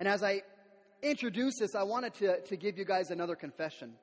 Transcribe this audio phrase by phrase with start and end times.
[0.00, 0.42] And as I
[1.02, 3.94] introduce this, I wanted to, to give you guys another confession.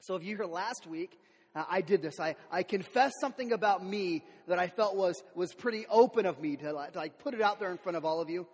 [0.00, 1.18] So if you heard last week,
[1.54, 2.18] uh, I did this.
[2.18, 6.56] I, I confessed something about me that I felt was, was pretty open of me
[6.56, 8.46] to, to like put it out there in front of all of you.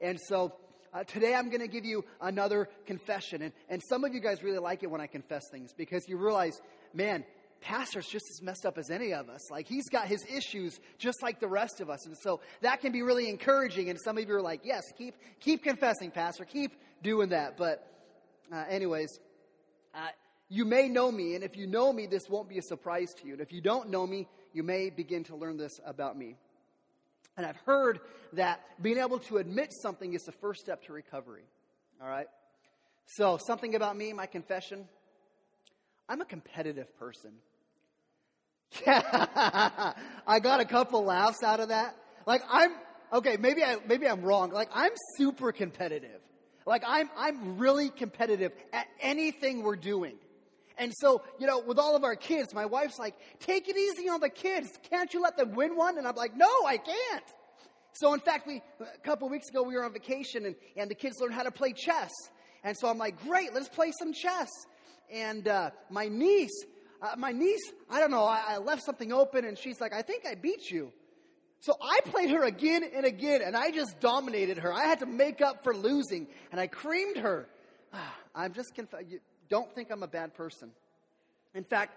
[0.00, 0.54] And so
[0.94, 3.42] uh, today I'm going to give you another confession.
[3.42, 6.16] And, and some of you guys really like it when I confess things because you
[6.16, 6.60] realize,
[6.94, 7.24] man,
[7.60, 9.50] pastor's just as messed up as any of us.
[9.50, 12.06] Like he's got his issues just like the rest of us.
[12.06, 13.90] And so that can be really encouraging.
[13.90, 16.44] And some of you are like, yes, keep, keep confessing, pastor.
[16.44, 16.72] Keep
[17.02, 17.56] doing that.
[17.56, 17.86] But
[18.52, 19.18] uh, anyways,
[19.94, 20.08] uh,
[20.48, 21.34] you may know me.
[21.34, 23.34] And if you know me, this won't be a surprise to you.
[23.34, 26.36] And if you don't know me, you may begin to learn this about me.
[27.36, 28.00] And I've heard
[28.32, 31.44] that being able to admit something is the first step to recovery.
[32.02, 32.26] All right?
[33.06, 34.86] So, something about me, my confession
[36.08, 37.32] I'm a competitive person.
[38.86, 41.96] I got a couple laughs out of that.
[42.26, 42.72] Like I'm
[43.12, 44.50] okay, maybe I maybe I'm wrong.
[44.50, 46.20] Like I'm super competitive.
[46.66, 50.16] Like I'm I'm really competitive at anything we're doing.
[50.76, 54.08] And so, you know, with all of our kids, my wife's like, "Take it easy
[54.08, 54.68] on the kids.
[54.88, 57.24] Can't you let them win one?" And I'm like, "No, I can't."
[57.94, 60.94] So, in fact, we a couple weeks ago we were on vacation and, and the
[60.94, 62.12] kids learned how to play chess.
[62.62, 64.50] And so I'm like, "Great, let's play some chess."
[65.10, 66.64] And uh, my niece
[67.00, 70.02] uh, my niece, I don't know, I, I left something open and she's like, I
[70.02, 70.92] think I beat you.
[71.60, 74.72] So I played her again and again and I just dominated her.
[74.72, 77.48] I had to make up for losing and I creamed her.
[78.34, 80.70] I'm just conf- you don't think I'm a bad person.
[81.54, 81.96] In fact,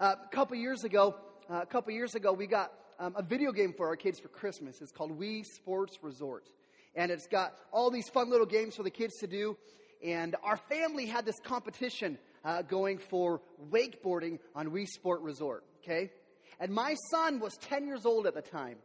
[0.00, 1.14] uh, a couple years ago,
[1.50, 4.28] uh, a couple years ago, we got um, a video game for our kids for
[4.28, 4.80] Christmas.
[4.80, 6.48] It's called Wii Sports Resort,
[6.94, 9.56] and it's got all these fun little games for the kids to do.
[10.04, 16.10] And our family had this competition uh, going for wakeboarding on Wii Sport Resort, okay?
[16.60, 18.76] And my son was 10 years old at the time,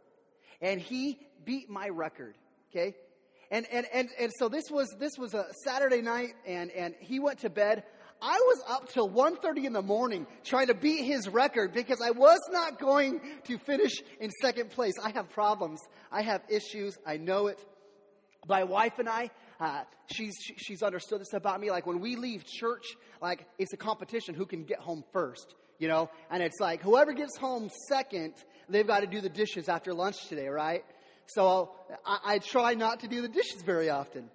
[0.61, 2.37] and he beat my record,
[2.71, 2.95] okay?
[3.51, 7.19] And, and, and, and so this was, this was a Saturday night, and, and he
[7.19, 7.83] went to bed.
[8.21, 12.11] I was up till 1.30 in the morning trying to beat his record because I
[12.11, 14.93] was not going to finish in second place.
[15.03, 15.81] I have problems.
[16.11, 16.97] I have issues.
[17.05, 17.59] I know it.
[18.47, 19.29] My wife and I,
[19.63, 21.71] uh, she's, she's understood this about me.
[21.71, 22.83] Like when we leave church,
[23.21, 26.09] like it's a competition who can get home first, you know?
[26.29, 28.33] And it's like whoever gets home second,
[28.67, 30.83] they've got to do the dishes after lunch today, right?
[31.27, 31.71] So
[32.05, 34.29] I, I try not to do the dishes very often.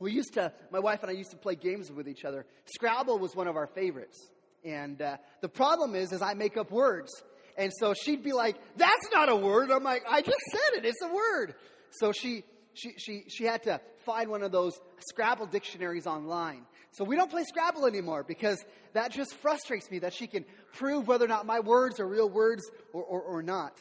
[0.00, 2.44] We used to, my wife and I used to play games with each other.
[2.74, 4.18] Scrabble was one of our favorites.
[4.64, 7.12] And uh, the problem is, is I make up words.
[7.56, 9.70] And so she'd be like, that's not a word.
[9.70, 10.86] I'm like, I just said it.
[10.86, 11.54] It's a word.
[11.92, 12.42] So she,
[12.80, 14.72] she, she, she had to find one of those
[15.08, 16.62] Scrabble dictionaries online.
[16.92, 18.64] So we don't play Scrabble anymore because
[18.94, 22.28] that just frustrates me that she can prove whether or not my words are real
[22.28, 23.76] words or, or, or not.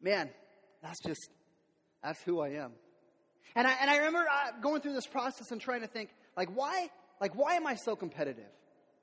[0.00, 0.30] Man,
[0.82, 1.28] that's just,
[2.02, 2.72] that's who I am.
[3.56, 6.48] And I, and I remember uh, going through this process and trying to think, like,
[6.54, 6.88] why,
[7.20, 8.50] like, why am I so competitive?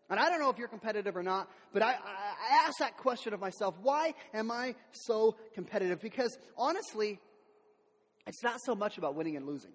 [0.09, 3.33] And I don't know if you're competitive or not, but I, I asked that question
[3.33, 6.01] of myself, why am I so competitive?
[6.01, 7.19] Because honestly,
[8.27, 9.71] it's not so much about winning and losing.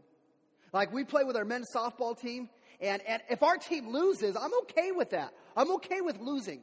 [0.73, 2.49] Like we play with our men's softball team,
[2.81, 5.33] and, and if our team loses, I'm okay with that.
[5.57, 6.61] I'm okay with losing.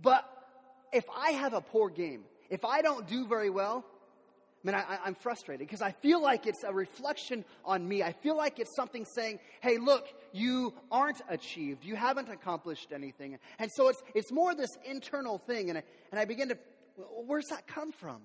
[0.00, 0.28] But
[0.92, 3.84] if I have a poor game, if I don't do very well,
[4.66, 8.02] I I, am frustrated because I feel like it's a reflection on me.
[8.02, 11.84] I feel like it's something saying, hey, look, you aren't achieved.
[11.84, 13.38] You haven't accomplished anything.
[13.58, 15.70] And so it's, it's more this internal thing.
[15.70, 16.58] And I, and I begin to,
[17.26, 18.22] where's that come from?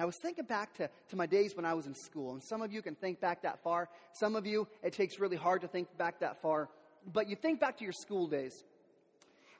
[0.00, 2.32] And I was thinking back to, to my days when I was in school.
[2.32, 3.90] And some of you can think back that far.
[4.14, 6.70] Some of you, it takes really hard to think back that far.
[7.12, 8.64] But you think back to your school days.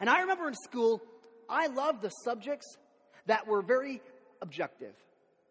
[0.01, 1.03] And I remember in school,
[1.47, 2.79] I loved the subjects
[3.27, 4.01] that were very
[4.41, 4.95] objective.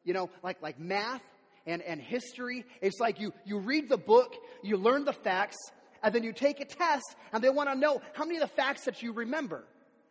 [0.05, 1.21] You know, like, like math
[1.67, 2.65] and, and history.
[2.81, 4.33] It's like you, you read the book,
[4.63, 5.57] you learn the facts,
[6.01, 8.55] and then you take a test, and they want to know how many of the
[8.55, 9.65] facts that you remember.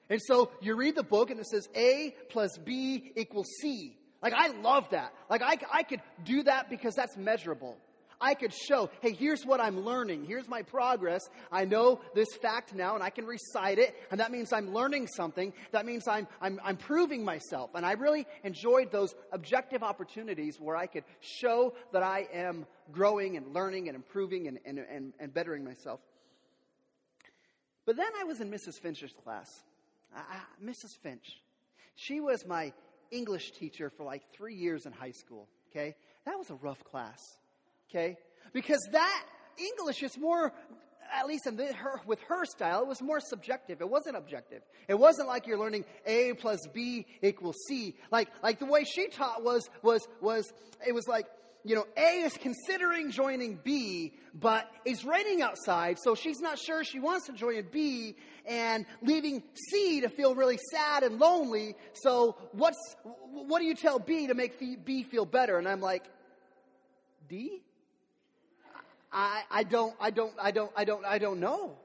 [0.08, 3.96] And so you read the book, and it says A plus B equals C.
[4.22, 5.12] Like, I love that.
[5.30, 7.76] Like, I, I could do that because that's measurable.
[8.20, 10.24] I could show, hey, here's what I'm learning.
[10.24, 11.28] Here's my progress.
[11.52, 13.94] I know this fact now and I can recite it.
[14.10, 15.52] And that means I'm learning something.
[15.70, 17.70] That means I'm, I'm, I'm proving myself.
[17.74, 23.36] And I really enjoyed those objective opportunities where I could show that I am growing
[23.36, 26.00] and learning and improving and, and, and, and bettering myself.
[27.86, 28.80] But then I was in Mrs.
[28.82, 29.48] Finch's class.
[30.14, 30.20] Uh,
[30.62, 30.96] Mrs.
[31.02, 31.40] Finch.
[31.94, 32.72] She was my
[33.10, 35.94] English teacher for like three years in high school, okay?
[36.26, 37.20] That was a rough class,
[37.90, 38.16] okay?
[38.52, 39.24] Because that
[39.58, 40.52] English is more,
[41.12, 43.80] at least in the, her, with her style, it was more subjective.
[43.80, 44.62] It wasn't objective.
[44.88, 47.94] It wasn't like you're learning A plus B equals C.
[48.10, 50.52] Like, like the way she taught was, was, was,
[50.86, 51.26] it was like,
[51.64, 56.84] you know, A is considering joining B, but it's raining outside, so she's not sure
[56.84, 58.16] she wants to join B,
[58.46, 61.74] and leaving C to feel really sad and lonely.
[61.92, 62.78] So what's
[63.32, 65.58] what do you tell B to make B feel better?
[65.58, 66.04] And I'm like,
[67.28, 67.62] D?
[69.12, 71.76] I, I don't, I don't, I don't, I don't, I don't know.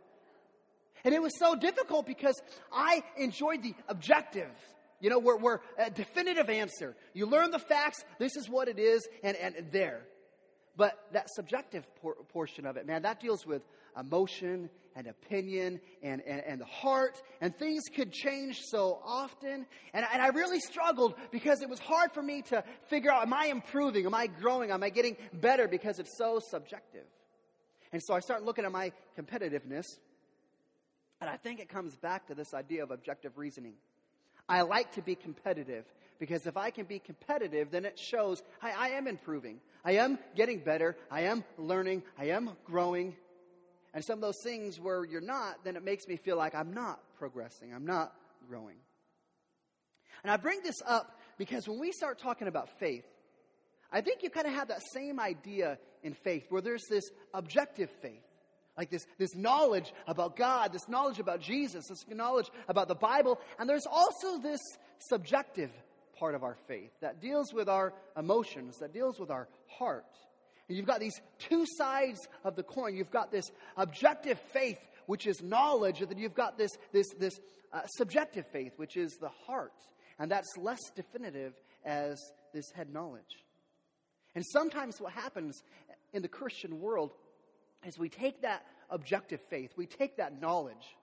[1.06, 2.42] And it was so difficult because
[2.72, 4.52] I enjoyed the objective.
[5.04, 6.96] You know, we're, we're a definitive answer.
[7.14, 10.00] You learn the facts, this is what it is, and, and there.
[10.78, 13.64] But that subjective por- portion of it, man, that deals with
[14.00, 19.66] emotion and opinion and, and, and the heart, and things could change so often.
[19.94, 23.34] And, and I really struggled because it was hard for me to figure out am
[23.34, 24.06] I improving?
[24.06, 24.72] Am I growing?
[24.72, 25.68] Am I getting better?
[25.68, 27.06] Because it's so subjective.
[27.92, 29.84] And so I start looking at my competitiveness,
[31.20, 33.74] and I think it comes back to this idea of objective reasoning.
[34.48, 35.86] I like to be competitive
[36.20, 39.60] because if I can be competitive, then it shows I, I am improving.
[39.84, 40.96] I am getting better.
[41.12, 42.04] I am learning.
[42.18, 43.16] I am growing.
[43.94, 46.74] And some of those things where you're not, then it makes me feel like I'm
[46.74, 47.74] not progressing.
[47.74, 48.14] I'm not
[48.48, 48.78] growing.
[50.24, 53.06] And I bring this up because when we start talking about faith,
[53.92, 57.04] I think you kind of have that same idea in faith where there's this
[57.34, 58.24] objective faith.
[58.78, 63.40] Like this, this knowledge about God, this knowledge about Jesus, this knowledge about the Bible.
[63.60, 64.60] And there's also this
[65.10, 65.72] subjective
[66.18, 70.06] part of our faith that deals with our emotions, that deals with our heart.
[70.68, 72.96] And you've got these two sides of the coin.
[72.96, 73.46] You've got this
[73.78, 77.40] objective faith, which is knowledge, and then you've got this, this, this
[77.72, 79.74] uh, subjective faith, which is the heart.
[80.18, 81.54] And that's less definitive
[81.86, 82.18] as
[82.54, 83.44] this head knowledge.
[84.36, 85.62] And sometimes what happens
[86.14, 87.12] in the Christian world
[87.86, 90.96] is we take that objective faith, we take that knowledge,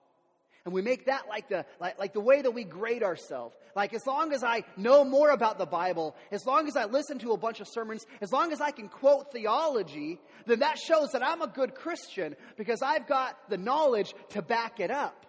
[0.63, 3.55] and we make that like the, like, like the way that we grade ourselves.
[3.75, 7.17] Like, as long as I know more about the Bible, as long as I listen
[7.19, 11.13] to a bunch of sermons, as long as I can quote theology, then that shows
[11.13, 15.25] that I'm a good Christian because I've got the knowledge to back it up.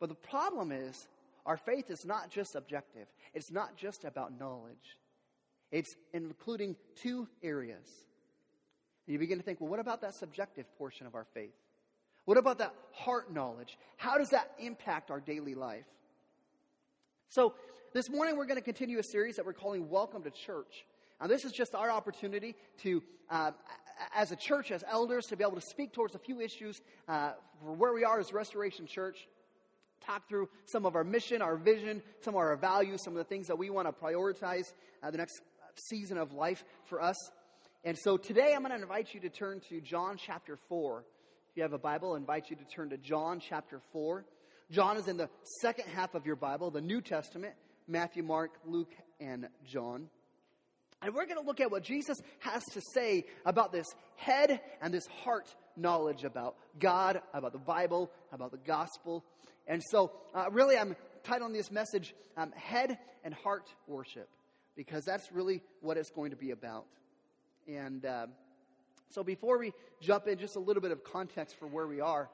[0.00, 1.08] But the problem is,
[1.46, 4.98] our faith is not just objective, it's not just about knowledge,
[5.72, 7.86] it's including two areas.
[9.10, 11.56] And you begin to think, well, what about that subjective portion of our faith?
[12.26, 13.76] What about that heart knowledge?
[13.96, 15.84] How does that impact our daily life?
[17.28, 17.54] So,
[17.92, 20.86] this morning we're going to continue a series that we're calling Welcome to Church.
[21.20, 22.54] Now, this is just our opportunity
[22.84, 23.50] to, uh,
[24.14, 27.32] as a church, as elders, to be able to speak towards a few issues uh,
[27.64, 29.26] for where we are as Restoration Church,
[30.06, 33.24] talk through some of our mission, our vision, some of our values, some of the
[33.24, 34.72] things that we want to prioritize
[35.02, 35.40] uh, the next
[35.88, 37.16] season of life for us.
[37.82, 41.02] And so today I'm going to invite you to turn to John chapter 4.
[41.50, 44.26] If you have a Bible, I invite you to turn to John chapter 4.
[44.70, 45.30] John is in the
[45.62, 47.54] second half of your Bible, the New Testament
[47.88, 50.08] Matthew, Mark, Luke, and John.
[51.00, 53.86] And we're going to look at what Jesus has to say about this
[54.16, 59.24] head and this heart knowledge about God, about the Bible, about the gospel.
[59.66, 60.94] And so, uh, really, I'm
[61.24, 64.28] titling this message um, Head and Heart Worship
[64.76, 66.84] because that's really what it's going to be about.
[67.76, 68.04] And.
[68.04, 68.26] Uh,
[69.10, 72.30] so before we jump in, just a little bit of context for where we are.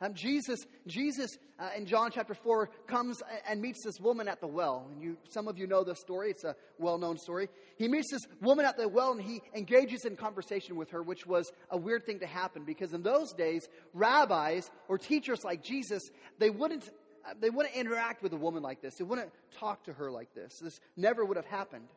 [0.00, 4.46] Um, Jesus, Jesus uh, in John chapter 4 comes and meets this woman at the
[4.46, 4.88] well.
[4.90, 6.30] And you, some of you know this story.
[6.30, 7.48] It's a well-known story.
[7.76, 11.26] He meets this woman at the well and he engages in conversation with her, which
[11.26, 16.02] was a weird thing to happen because in those days, rabbis or teachers like Jesus,
[16.38, 16.88] they wouldn't,
[17.28, 18.96] uh, they wouldn't interact with a woman like this.
[18.96, 20.58] They wouldn't talk to her like this.
[20.60, 21.88] This never would have happened.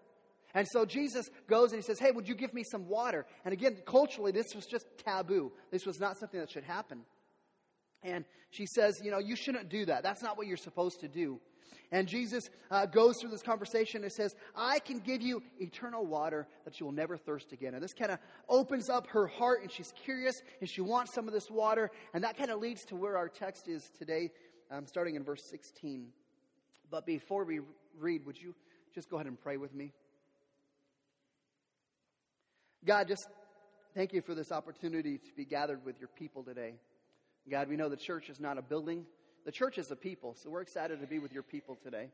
[0.54, 3.25] And so Jesus goes and he says, Hey, would you give me some water?
[3.46, 5.51] And again, culturally, this was just taboo.
[5.72, 7.01] This was not something that should happen.
[8.04, 10.04] And she says, You know, you shouldn't do that.
[10.04, 11.39] That's not what you're supposed to do.
[11.92, 16.48] And Jesus uh, goes through this conversation and says, I can give you eternal water
[16.66, 17.74] that you will never thirst again.
[17.74, 21.27] And this kind of opens up her heart and she's curious and she wants some
[21.27, 21.89] of this water.
[22.13, 24.32] And that kind of leads to where our text is today,
[24.70, 26.08] um, starting in verse 16.
[26.92, 27.62] But before we
[27.98, 28.54] read, would you
[28.94, 29.94] just go ahead and pray with me?
[32.88, 33.27] God, just
[33.94, 36.75] thank you for this opportunity to be gathered with your people today.
[37.51, 39.03] God, we know the church is not a building,
[39.44, 40.38] the church is a people.
[40.41, 42.08] So we're excited to be with your people today.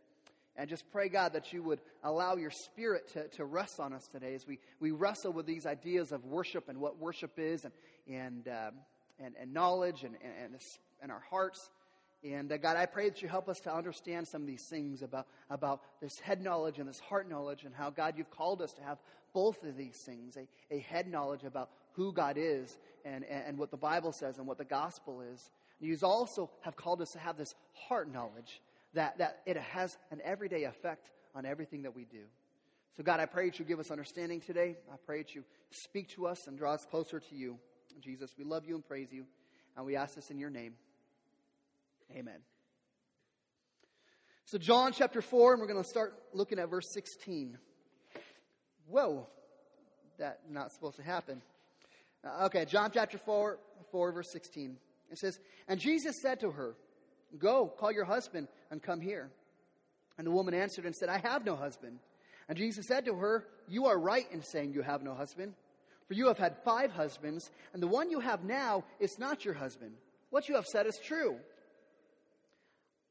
[0.55, 4.07] And just pray, God, that you would allow your spirit to, to rest on us
[4.07, 7.73] today as we, we wrestle with these ideas of worship and what worship is and,
[8.09, 8.73] and, um,
[9.23, 10.55] and, and knowledge and, and,
[11.03, 11.69] and our hearts.
[12.23, 15.03] And uh, God, I pray that you help us to understand some of these things
[15.03, 18.71] about, about this head knowledge and this heart knowledge and how, God, you've called us
[18.73, 18.97] to have
[19.33, 23.71] both of these things a, a head knowledge about who God is and, and, what
[23.71, 25.51] the Bible says and what the gospel is.
[25.79, 28.61] You also have called us to have this heart knowledge
[28.93, 32.23] that, that it has an everyday effect on everything that we do.
[32.95, 34.77] So, God, I pray that you give us understanding today.
[34.91, 37.57] I pray that you speak to us and draw us closer to you.
[37.99, 39.25] Jesus, we love you and praise you,
[39.75, 40.75] and we ask this in your name.
[42.15, 42.39] Amen.
[44.45, 47.57] So, John chapter 4, and we're going to start looking at verse 16.
[48.87, 49.27] Whoa,
[50.17, 51.41] that's not supposed to happen.
[52.25, 53.57] Uh, okay, John chapter 4,
[53.91, 54.77] 4, verse 16.
[55.11, 56.75] It says, And Jesus said to her,
[57.37, 59.29] Go, call your husband, and come here.
[60.17, 61.99] And the woman answered and said, I have no husband.
[62.47, 65.53] And Jesus said to her, You are right in saying you have no husband,
[66.07, 69.53] for you have had five husbands, and the one you have now is not your
[69.53, 69.93] husband.
[70.29, 71.37] What you have said is true.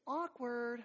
[0.07, 0.83] Awkward.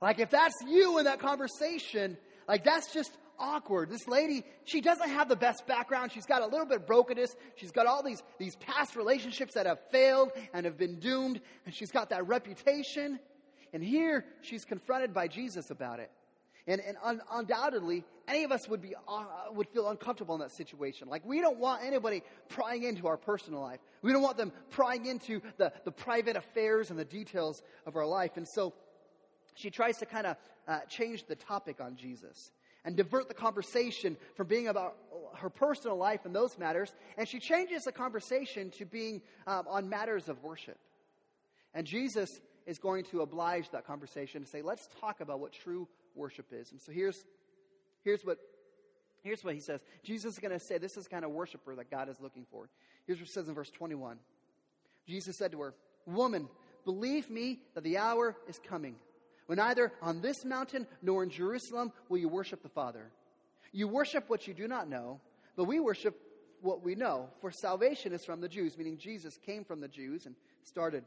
[0.00, 2.16] Like if that's you in that conversation,
[2.48, 3.90] like that's just awkward.
[3.90, 6.12] This lady, she doesn't have the best background.
[6.12, 7.36] She's got a little bit of brokenness.
[7.56, 11.74] She's got all these, these past relationships that have failed and have been doomed, and
[11.74, 13.18] she's got that reputation.
[13.72, 16.10] And here she's confronted by Jesus about it.
[16.66, 20.52] And, and un- undoubtedly, any of us would, be, uh, would feel uncomfortable in that
[20.52, 21.08] situation.
[21.08, 23.80] Like, we don't want anybody prying into our personal life.
[24.00, 28.06] We don't want them prying into the, the private affairs and the details of our
[28.06, 28.36] life.
[28.36, 28.72] And so
[29.54, 30.36] she tries to kind of
[30.66, 32.50] uh, change the topic on Jesus
[32.84, 34.96] and divert the conversation from being about
[35.36, 36.92] her personal life and those matters.
[37.16, 40.78] And she changes the conversation to being um, on matters of worship.
[41.72, 45.88] And Jesus is going to oblige that conversation and say, let's talk about what true
[46.14, 46.70] worship is.
[46.72, 47.24] And so here's,
[48.02, 48.38] here's, what,
[49.22, 49.80] here's what he says.
[50.02, 52.68] Jesus is going to say, this is kind of worshiper that God is looking for.
[53.06, 54.18] Here's what it says in verse 21.
[55.06, 55.74] Jesus said to her,
[56.06, 56.48] Woman,
[56.84, 58.96] believe me that the hour is coming
[59.46, 63.10] when neither on this mountain nor in Jerusalem will you worship the Father.
[63.72, 65.20] You worship what you do not know,
[65.56, 66.18] but we worship
[66.60, 70.24] what we know, for salvation is from the Jews, meaning Jesus came from the Jews
[70.24, 71.04] and started.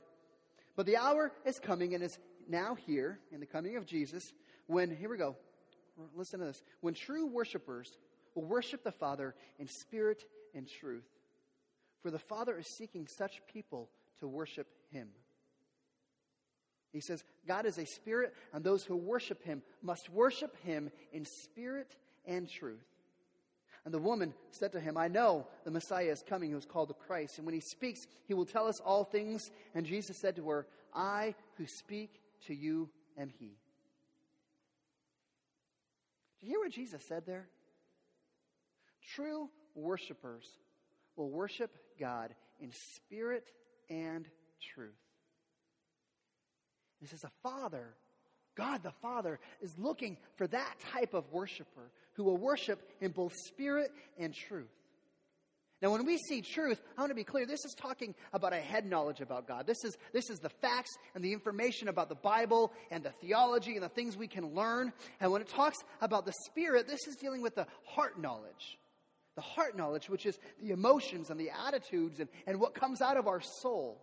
[0.75, 4.31] But the hour is coming and is now here in the coming of Jesus
[4.67, 5.35] when, here we go,
[6.15, 7.97] listen to this, when true worshipers
[8.35, 11.07] will worship the Father in spirit and truth.
[12.03, 13.89] For the Father is seeking such people
[14.19, 15.09] to worship him.
[16.93, 21.25] He says, God is a spirit, and those who worship him must worship him in
[21.25, 22.85] spirit and truth.
[23.85, 26.89] And the woman said to him, I know the Messiah is coming, who is called
[26.89, 27.37] the Christ.
[27.37, 29.49] And when he speaks, he will tell us all things.
[29.73, 33.57] And Jesus said to her, I who speak to you am he.
[36.39, 37.47] Do you hear what Jesus said there?
[39.15, 40.45] True worshipers
[41.15, 43.45] will worship God in spirit
[43.89, 44.25] and
[44.73, 45.06] truth.
[47.01, 47.93] This is a father.
[48.55, 53.33] God the Father is looking for that type of worshiper who will worship in both
[53.47, 54.67] spirit and truth.
[55.79, 57.45] Now, when we see truth, I want to be clear.
[57.45, 59.67] This is talking about a head knowledge about God.
[59.67, 63.75] This is, this is the facts and the information about the Bible and the theology
[63.75, 64.91] and the things we can learn.
[65.19, 68.79] And when it talks about the Spirit, this is dealing with the heart knowledge.
[69.35, 73.17] The heart knowledge, which is the emotions and the attitudes and, and what comes out
[73.17, 74.01] of our soul.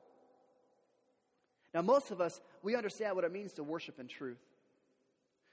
[1.75, 4.39] Now, most of us, we understand what it means to worship in truth.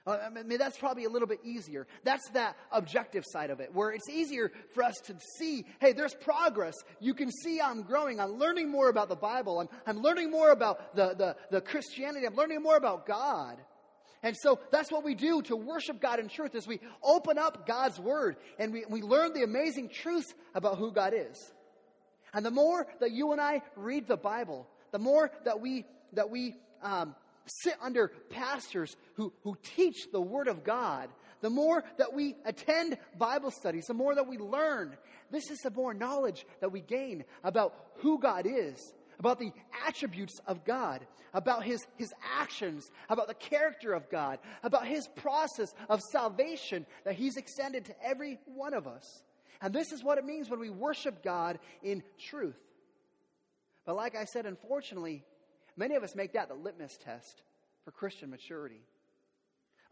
[0.04, 1.86] Uh, I mean, that's probably a little bit easier.
[2.02, 6.14] That's that objective side of it, where it's easier for us to see, hey, there's
[6.14, 6.74] progress.
[6.98, 8.18] You can see I'm growing.
[8.18, 9.60] I'm learning more about the Bible.
[9.60, 12.26] I'm, I'm learning more about the, the, the Christianity.
[12.26, 13.58] I'm learning more about God.
[14.24, 17.66] And so that's what we do to worship God in truth is we open up
[17.66, 21.52] God's word and we, we learn the amazing truths about who God is.
[22.34, 26.30] And the more that you and I read the Bible, the more that we that
[26.30, 27.14] we um,
[27.64, 31.08] sit under pastors who, who teach the Word of God,
[31.40, 34.96] the more that we attend Bible studies, the more that we learn,
[35.30, 39.52] this is the more knowledge that we gain about who God is, about the
[39.86, 45.74] attributes of God, about his, his actions, about the character of God, about his process
[45.88, 49.22] of salvation that he's extended to every one of us.
[49.60, 52.58] And this is what it means when we worship God in truth.
[53.84, 55.24] But like I said, unfortunately,
[55.76, 57.42] Many of us make that the litmus test
[57.84, 58.82] for Christian maturity.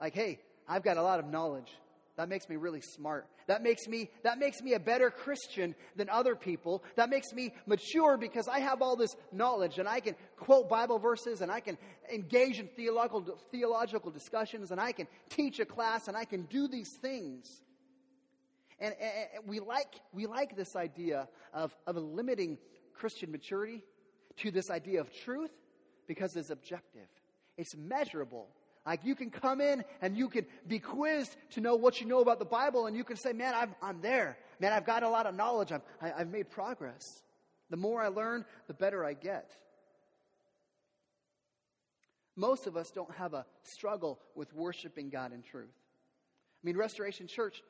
[0.01, 1.71] Like, hey, I've got a lot of knowledge.
[2.17, 3.27] That makes me really smart.
[3.47, 6.85] That makes me that makes me a better Christian than other people.
[6.97, 10.99] That makes me mature because I have all this knowledge and I can quote Bible
[10.99, 11.79] verses and I can
[12.13, 16.69] engage in theological theological discussions and I can teach a class and I can do
[16.69, 17.63] these things.
[18.79, 22.59] And, and we like we like this idea of, of limiting
[22.93, 23.83] Christian maturity
[24.39, 25.51] to this idea of truth
[26.11, 27.07] because it's objective,
[27.57, 28.49] it's measurable.
[28.85, 32.19] Like you can come in and you can be quizzed to know what you know
[32.19, 34.37] about the Bible, and you can say, Man, I'm, I'm there.
[34.59, 35.71] Man, I've got a lot of knowledge.
[35.71, 37.23] I've, I, have i have made progress.
[37.69, 39.53] The more I learn, the better I get.
[42.35, 45.71] Most of us don't have a struggle with worshiping God in truth.
[45.71, 47.63] I mean, Restoration Church,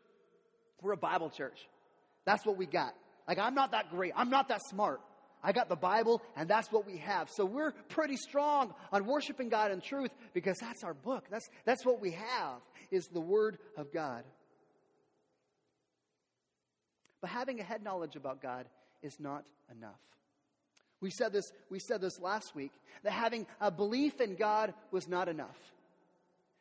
[0.80, 1.68] We're a Bible church.
[2.24, 2.94] That's what we got.
[3.28, 4.14] Like, I'm not that great.
[4.16, 5.02] I'm not that smart.
[5.42, 7.30] I got the Bible, and that's what we have.
[7.30, 11.24] So we're pretty strong on worshiping God in truth because that's our book.
[11.30, 14.24] That's, that's what we have, is the Word of God.
[17.20, 18.66] But having a head knowledge about God
[19.02, 19.44] is not
[19.74, 20.00] enough.
[21.00, 25.08] We said this, we said this last week, that having a belief in God was
[25.08, 25.56] not enough.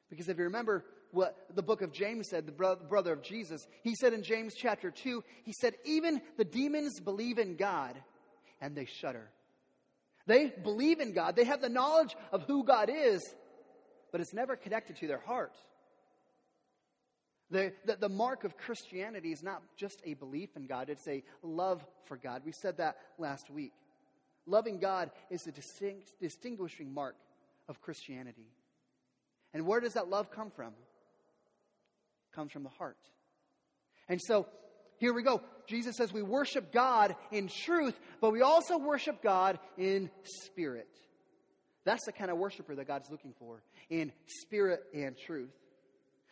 [0.10, 3.96] Because if you remember what the book of James said, the brother of Jesus, he
[3.96, 7.96] said in James chapter 2, he said, Even the demons believe in God
[8.62, 9.30] and they shudder.
[10.26, 13.22] They believe in God, they have the knowledge of who God is,
[14.12, 15.56] but it's never connected to their heart.
[17.52, 21.24] The, the, the, mark of Christianity is not just a belief in God, it's a
[21.42, 22.44] love for God.
[22.46, 23.74] We said that last week.
[24.46, 27.16] Loving God is a distinct, distinguishing mark
[27.68, 28.52] of Christianity.
[29.54, 30.68] And where does that love come from?
[30.68, 32.98] It comes from the heart.
[34.08, 34.48] And so
[35.00, 35.42] here we go.
[35.68, 40.90] Jesus says we worship God in truth, but we also worship God in spirit.
[41.86, 45.50] That's the kind of worshiper that God's looking for in spirit and truth.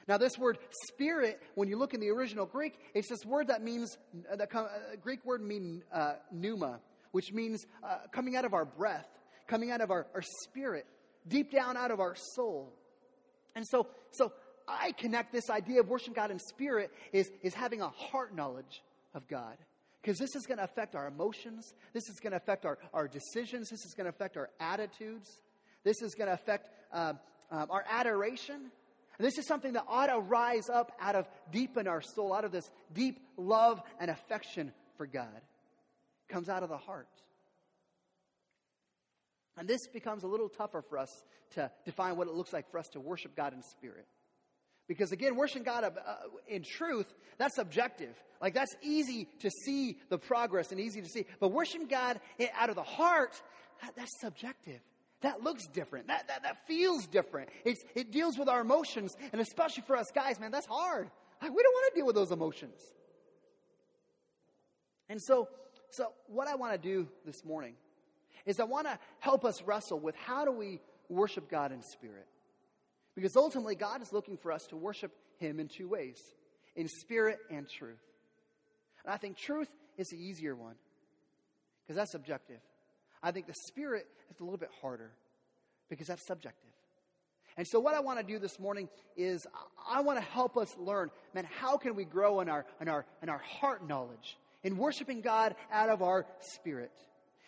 [0.07, 0.57] Now, this word
[0.88, 4.67] spirit, when you look in the original Greek, it's this word that means, the uh,
[5.01, 6.79] Greek word means uh, pneuma,
[7.12, 9.07] which means uh, coming out of our breath,
[9.47, 10.86] coming out of our, our spirit,
[11.27, 12.74] deep down out of our soul.
[13.55, 14.31] And so, so
[14.67, 18.83] I connect this idea of worshiping God in spirit is, is having a heart knowledge
[19.13, 19.57] of God.
[20.01, 21.74] Because this is going to affect our emotions.
[21.93, 23.69] This is going to affect our, our decisions.
[23.69, 25.29] This is going to affect our attitudes.
[25.83, 27.13] This is going to affect uh,
[27.51, 28.55] um, our adoration.
[28.55, 32.33] And this is something that ought to rise up out of deep in our soul,
[32.33, 35.27] out of this deep love and affection for God.
[35.36, 37.07] It comes out of the heart.
[39.57, 41.09] And this becomes a little tougher for us
[41.55, 44.05] to define what it looks like for us to worship God in spirit.
[44.88, 45.89] Because again, worshiping God uh,
[46.48, 48.15] in truth, that's objective.
[48.41, 51.25] Like that's easy to see the progress and easy to see.
[51.39, 52.20] But worshiping God
[52.58, 53.41] out of the heart,
[53.82, 54.79] that, that's subjective.
[55.22, 56.07] That looks different.
[56.07, 57.50] That, that, that feels different.
[57.66, 59.16] It's, it deals with our emotions.
[59.31, 61.09] And especially for us guys, man, that's hard.
[61.42, 62.79] Like, we don't want to deal with those emotions.
[65.09, 65.48] And so,
[65.90, 67.75] so what I want to do this morning
[68.46, 72.27] is I want to help us wrestle with how do we worship God in spirit.
[73.18, 76.22] Because ultimately, God is looking for us to worship Him in two ways
[76.75, 77.98] in spirit and truth.
[79.03, 80.75] And I think truth is the easier one
[81.82, 82.60] because that's subjective.
[83.24, 85.10] I think the spirit is a little bit harder
[85.90, 86.70] because that's subjective.
[87.58, 89.48] And so, what I want to do this morning is
[89.90, 93.03] I want to help us learn, man, how can we grow in our, in our,
[93.24, 96.92] in our heart knowledge, in worshiping God out of our spirit?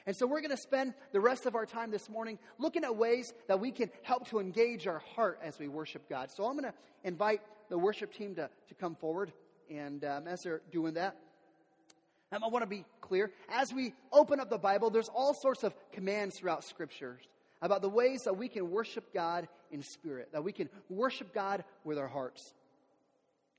[0.06, 2.96] And so we're going to spend the rest of our time this morning looking at
[2.96, 6.32] ways that we can help to engage our heart as we worship God.
[6.32, 9.32] So I'm going to invite the worship team to, to come forward.
[9.70, 11.16] And um, as they're doing that,
[12.32, 13.32] um, I want to be clear.
[13.50, 17.22] As we open up the Bible, there's all sorts of commands throughout scriptures
[17.62, 21.64] about the ways that we can worship God in spirit, that we can worship God
[21.84, 22.54] with our hearts.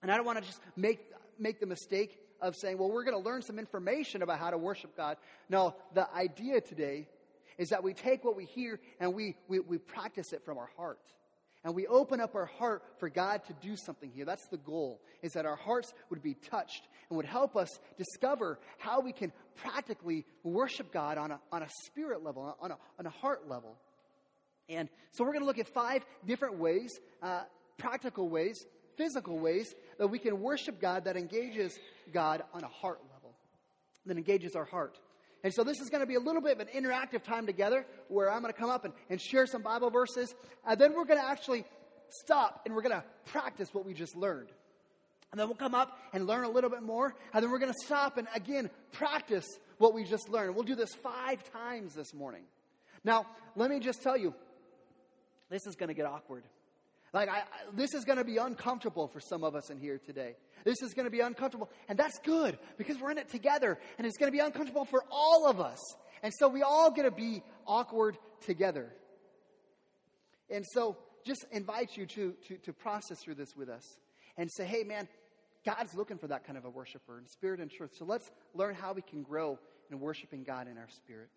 [0.03, 1.00] And I don't want to just make,
[1.38, 4.59] make the mistake of saying, well, we're going to learn some information about how to
[4.59, 5.16] worship God.
[5.48, 7.09] No, the idea today
[7.59, 10.70] is that we take what we hear and we, we, we practice it from our
[10.76, 11.00] heart.
[11.62, 14.24] And we open up our heart for God to do something here.
[14.24, 18.59] That's the goal, is that our hearts would be touched and would help us discover
[18.79, 23.05] how we can practically worship God on a, on a spirit level, on a, on
[23.05, 23.76] a heart level.
[24.70, 27.42] And so we're going to look at five different ways, uh,
[27.76, 28.64] practical ways,
[28.96, 31.78] physical ways that we can worship God that engages
[32.10, 33.34] God on a heart level,
[34.06, 34.98] that engages our heart.
[35.44, 37.84] And so this is going to be a little bit of an interactive time together
[38.08, 40.34] where I'm going to come up and, and share some Bible verses.
[40.66, 41.66] And then we're going to actually
[42.08, 44.48] stop and we're going to practice what we just learned.
[45.32, 47.14] And then we'll come up and learn a little bit more.
[47.34, 50.54] And then we're going to stop and again practice what we just learned.
[50.54, 52.44] We'll do this five times this morning.
[53.04, 54.34] Now, let me just tell you,
[55.50, 56.44] this is going to get awkward.
[57.12, 57.42] Like, I,
[57.75, 60.37] this is going to be uncomfortable for some of us in here today.
[60.64, 61.68] This is going to be uncomfortable.
[61.88, 63.79] And that's good because we're in it together.
[63.99, 65.81] And it's going to be uncomfortable for all of us.
[66.23, 68.92] And so we all get to be awkward together.
[70.51, 73.85] And so just invite you to, to, to process through this with us
[74.37, 75.09] and say, hey, man,
[75.64, 77.90] God's looking for that kind of a worshiper in spirit and truth.
[77.99, 79.59] So let's learn how we can grow
[79.90, 81.29] in worshiping God in our spirit.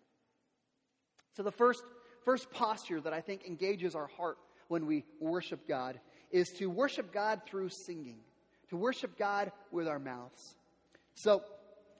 [1.36, 1.82] So the first,
[2.24, 6.00] first posture that I think engages our heart when we worship God
[6.30, 8.18] is to worship God through singing,
[8.70, 10.56] to worship God with our mouths.
[11.14, 11.42] So,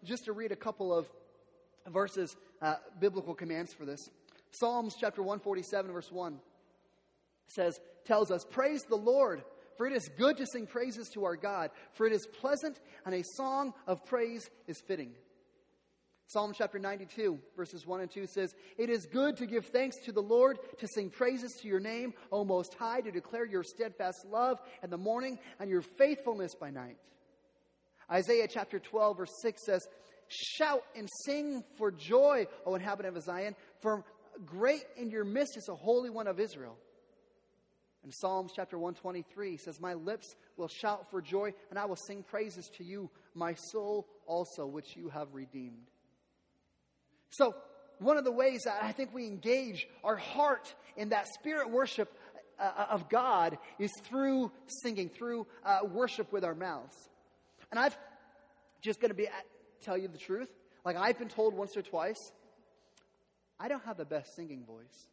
[0.02, 1.06] just to read a couple of
[1.86, 4.10] verses, uh, biblical commands for this.
[4.50, 6.38] Psalms chapter 147, verse 1
[7.48, 9.42] says, tells us, Praise the Lord,
[9.76, 13.14] For it is good to sing praises to our God, for it is pleasant, and
[13.14, 15.12] a song of praise is fitting.
[16.26, 20.12] Psalm chapter 92, verses 1 and 2 says, It is good to give thanks to
[20.12, 24.24] the Lord, to sing praises to your name, O Most High, to declare your steadfast
[24.30, 26.96] love in the morning and your faithfulness by night.
[28.10, 29.86] Isaiah chapter 12, verse 6 says,
[30.28, 34.04] Shout and sing for joy, O inhabitant of Zion, for
[34.46, 36.76] great in your midst is the Holy One of Israel.
[38.02, 42.22] And Psalms chapter 123 says, My lips will shout for joy, and I will sing
[42.22, 45.90] praises to you, my soul also, which you have redeemed.
[47.36, 47.54] So,
[47.98, 52.16] one of the ways that I think we engage our heart in that spirit worship
[52.58, 56.96] uh, of God is through singing, through uh, worship with our mouths.
[57.70, 57.96] And I've
[58.82, 59.32] just going to be uh,
[59.82, 60.48] tell you the truth.
[60.84, 62.32] Like I've been told once or twice,
[63.58, 65.08] I don't have the best singing voice.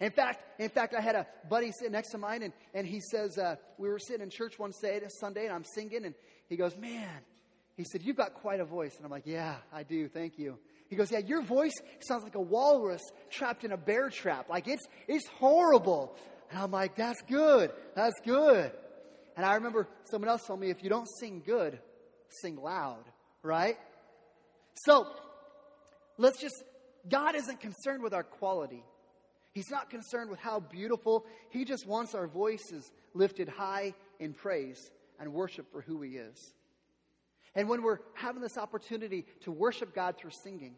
[0.00, 3.00] In fact, in fact, I had a buddy sitting next to mine, and, and he
[3.00, 6.14] says, uh, we were sitting in church one day, Sunday, and I'm singing, and
[6.48, 7.20] he goes, man,
[7.76, 8.96] he said, you've got quite a voice.
[8.96, 10.58] And I'm like, yeah, I do, thank you.
[10.88, 14.48] He goes, Yeah, your voice sounds like a walrus trapped in a bear trap.
[14.48, 16.16] Like it's it's horrible.
[16.50, 17.70] And I'm like, That's good.
[17.94, 18.72] That's good.
[19.36, 21.78] And I remember someone else told me if you don't sing good,
[22.42, 23.04] sing loud,
[23.42, 23.76] right?
[24.86, 25.06] So
[26.18, 26.62] let's just
[27.08, 28.84] God isn't concerned with our quality.
[29.52, 31.24] He's not concerned with how beautiful.
[31.50, 36.54] He just wants our voices lifted high in praise and worship for who He is.
[37.54, 40.74] And when we're having this opportunity to worship God through singing,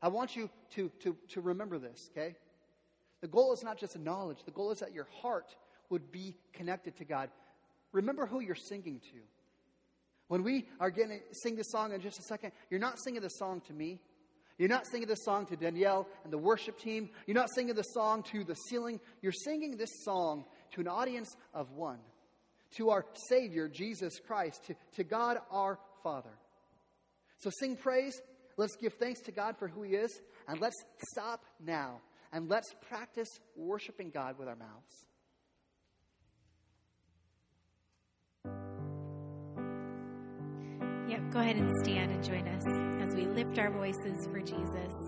[0.00, 2.36] I want you to, to, to remember this, okay?
[3.20, 5.54] The goal is not just knowledge, the goal is that your heart
[5.90, 7.30] would be connected to God.
[7.92, 9.18] Remember who you're singing to.
[10.28, 13.22] When we are going to sing this song in just a second, you're not singing
[13.22, 13.98] the song to me.
[14.58, 17.10] You're not singing this song to Danielle and the worship team.
[17.26, 19.00] You're not singing the song to the ceiling.
[19.22, 21.98] You're singing this song to an audience of one,
[22.76, 26.30] to our Savior, Jesus Christ, to, to God our Father.
[27.38, 28.20] So sing praise.
[28.56, 30.20] Let's give thanks to God for who He is.
[30.48, 30.76] And let's
[31.12, 32.00] stop now
[32.32, 35.04] and let's practice worshiping God with our mouths.
[41.08, 45.07] Yep, go ahead and stand and join us as we lift our voices for Jesus.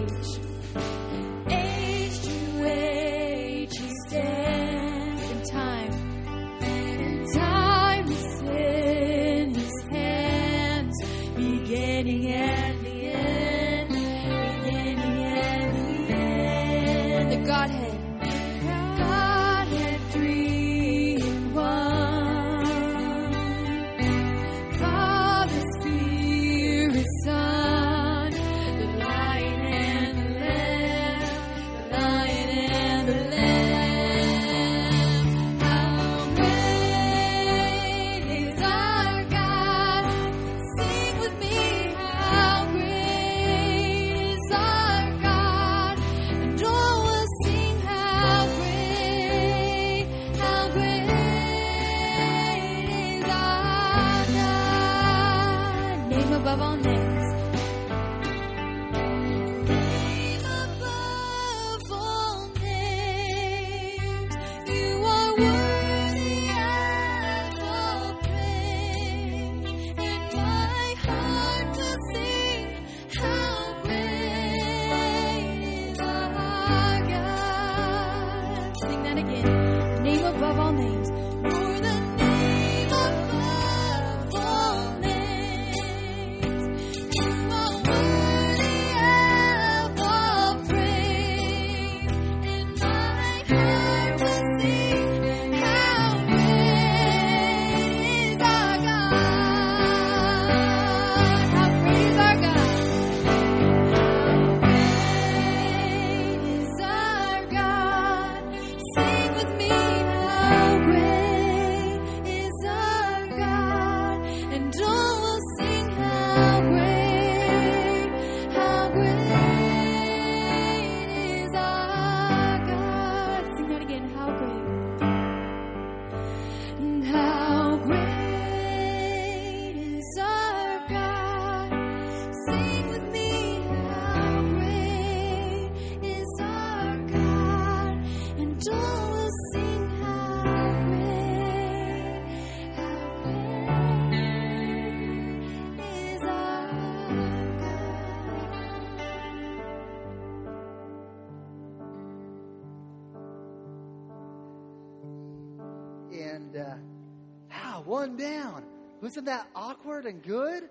[159.11, 160.69] Wasn't that awkward and good?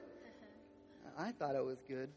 [1.18, 2.08] I thought it was good.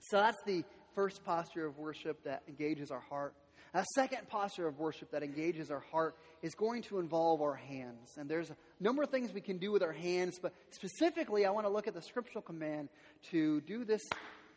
[0.00, 0.64] So that's the
[0.96, 3.32] first posture of worship that engages our heart.
[3.72, 8.14] A second posture of worship that engages our heart is going to involve our hands.
[8.16, 11.50] And there's a number of things we can do with our hands, but specifically, I
[11.50, 12.88] want to look at the scriptural command
[13.30, 14.02] to do this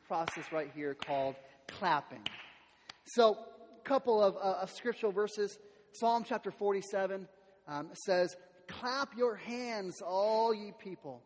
[0.08, 1.36] process right here called
[1.68, 2.24] clapping.
[3.06, 3.38] So,
[3.80, 5.60] a couple of, uh, of scriptural verses.
[5.92, 7.28] Psalm chapter 47
[7.68, 8.36] um, says,
[8.68, 11.22] Clap your hands, all ye people.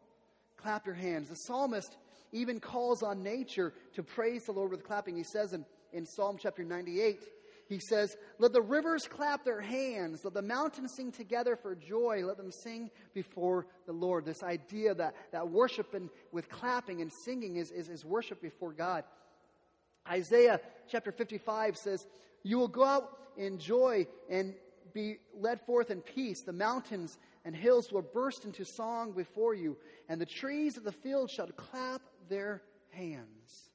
[0.57, 1.29] Clap your hands.
[1.29, 1.97] The psalmist
[2.31, 5.15] even calls on nature to praise the Lord with clapping.
[5.15, 7.23] He says in, in Psalm chapter 98,
[7.69, 12.23] he says, Let the rivers clap their hands, let the mountains sing together for joy,
[12.25, 14.25] let them sing before the Lord.
[14.25, 18.73] This idea that, that worship and with clapping and singing is, is, is worship before
[18.73, 19.03] God.
[20.09, 22.07] Isaiah chapter 55 says,
[22.43, 24.53] You will go out in joy and
[24.93, 26.43] be led forth in peace.
[26.43, 29.77] The mountains and hills will burst into song before you,
[30.09, 33.69] and the trees of the field shall clap their hands.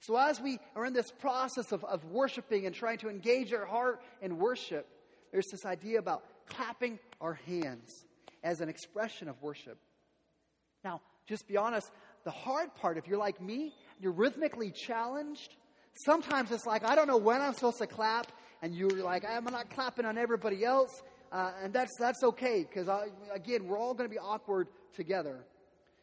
[0.00, 3.66] So, as we are in this process of, of worshiping and trying to engage our
[3.66, 4.88] heart in worship,
[5.30, 8.04] there's this idea about clapping our hands
[8.42, 9.78] as an expression of worship.
[10.82, 11.92] Now, just be honest,
[12.24, 15.54] the hard part, if you're like me, you're rhythmically challenged.
[16.04, 19.44] Sometimes it's like, I don't know when I'm supposed to clap, and you're like, I'm
[19.44, 21.00] not clapping on everybody else.
[21.34, 22.88] Uh, and that's, that's okay, because
[23.34, 25.44] again, we're all going to be awkward together.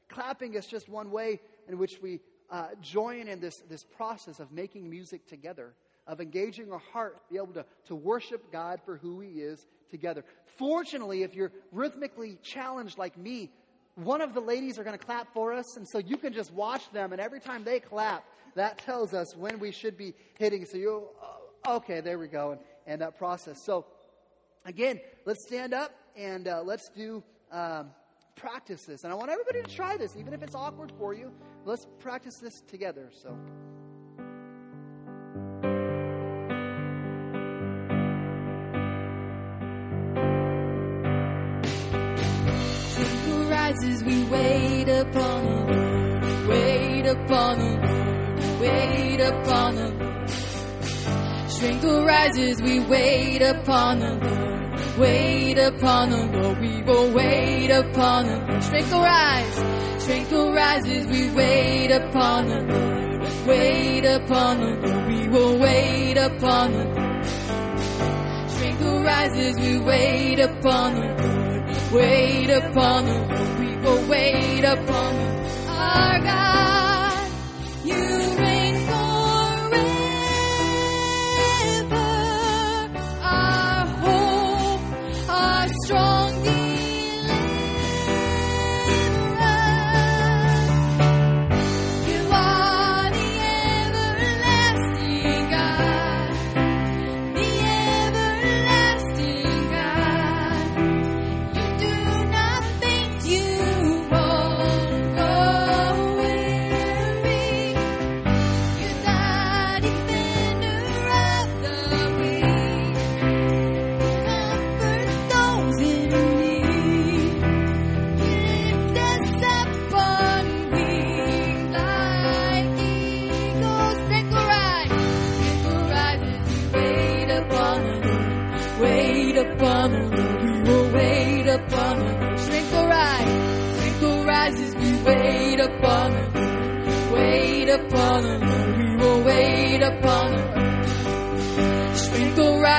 [0.10, 1.40] Clapping is just one way
[1.70, 5.74] in which we uh, join in this, this process of making music together,
[6.06, 10.26] of engaging our heart, be able to, to worship God for who He is together.
[10.58, 13.52] Fortunately, if you're rhythmically challenged like me,
[13.96, 16.52] one of the ladies are going to clap for us, and so you can just
[16.54, 20.66] watch them, and every time they clap, that tells us when we should be hitting.
[20.66, 21.08] So you,
[21.66, 23.64] uh, okay, there we go, and, and that process.
[23.66, 23.86] So,
[24.66, 27.92] again, let's stand up and uh, let's do um,
[28.36, 29.04] practice this.
[29.04, 31.32] And I want everybody to try this, even if it's awkward for you.
[31.66, 33.10] Let's practice this together.
[33.22, 33.38] So.
[43.72, 50.30] rises, we wait upon the Lord, wait upon the Lord, wait upon the Lord.
[51.50, 54.51] Strength rises, we wait upon the Lord,
[54.98, 58.64] wait upon the Lord, we will wait upon the Lord.
[58.64, 65.08] Strength will rise, strength will rises, we wait upon the Lord, wait upon the Lord,
[65.08, 67.26] we will wait upon the Lord.
[68.50, 74.64] Strength will rises, we wait upon the Lord, wait upon the Lord, we will wait
[74.64, 75.31] upon our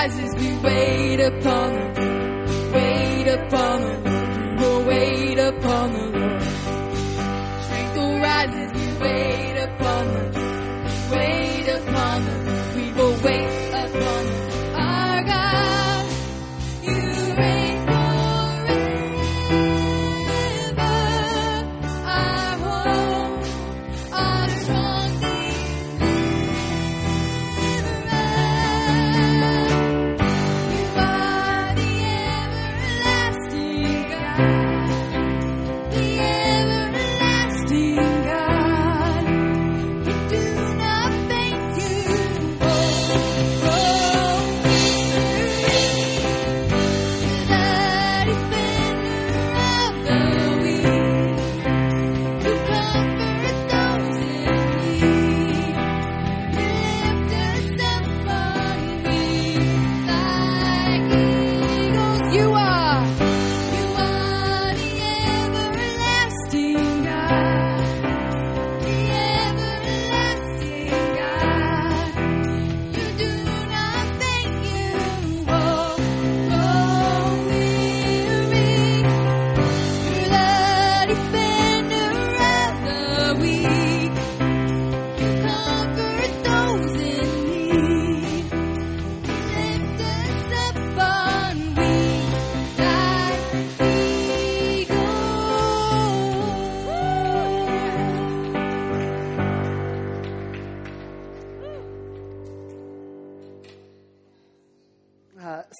[0.03, 2.13] rise as we wait upon the
[2.73, 4.02] Wait upon the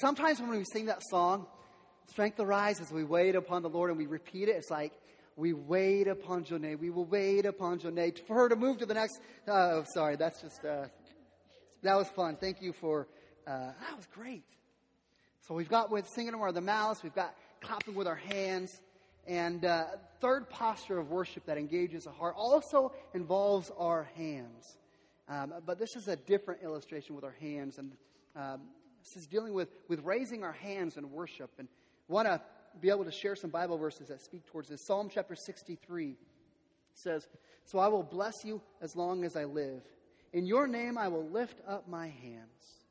[0.01, 1.47] sometimes when we sing that song,
[2.13, 4.57] Strength arises, we wait upon the Lord and we repeat it.
[4.57, 4.93] It's like,
[5.37, 6.77] we wait upon Jonah.
[6.77, 8.11] We will wait upon Jonah.
[8.27, 9.19] For her to move to the next.
[9.49, 10.17] Oh, sorry.
[10.17, 10.63] That's just.
[10.65, 10.89] Uh,
[11.83, 12.37] that was fun.
[12.37, 13.09] Thank you for.
[13.47, 14.45] Uh, that was great.
[15.49, 17.03] So we've got with singing with the mouths.
[17.03, 18.71] We've got clapping with our hands.
[19.27, 19.85] And uh,
[20.21, 24.77] third posture of worship that engages the heart also involves our hands.
[25.29, 27.79] Um, but this is a different illustration with our hands.
[27.79, 27.93] And
[28.37, 28.61] um,
[29.03, 31.51] this is dealing with, with raising our hands in worship.
[31.59, 31.69] And
[32.09, 32.41] want to
[32.81, 34.85] be able to share some Bible verses that speak towards this.
[34.85, 36.17] Psalm chapter 63
[36.95, 37.27] says,
[37.65, 39.83] So I will bless you as long as I live.
[40.33, 42.83] In your name I will lift up my hands.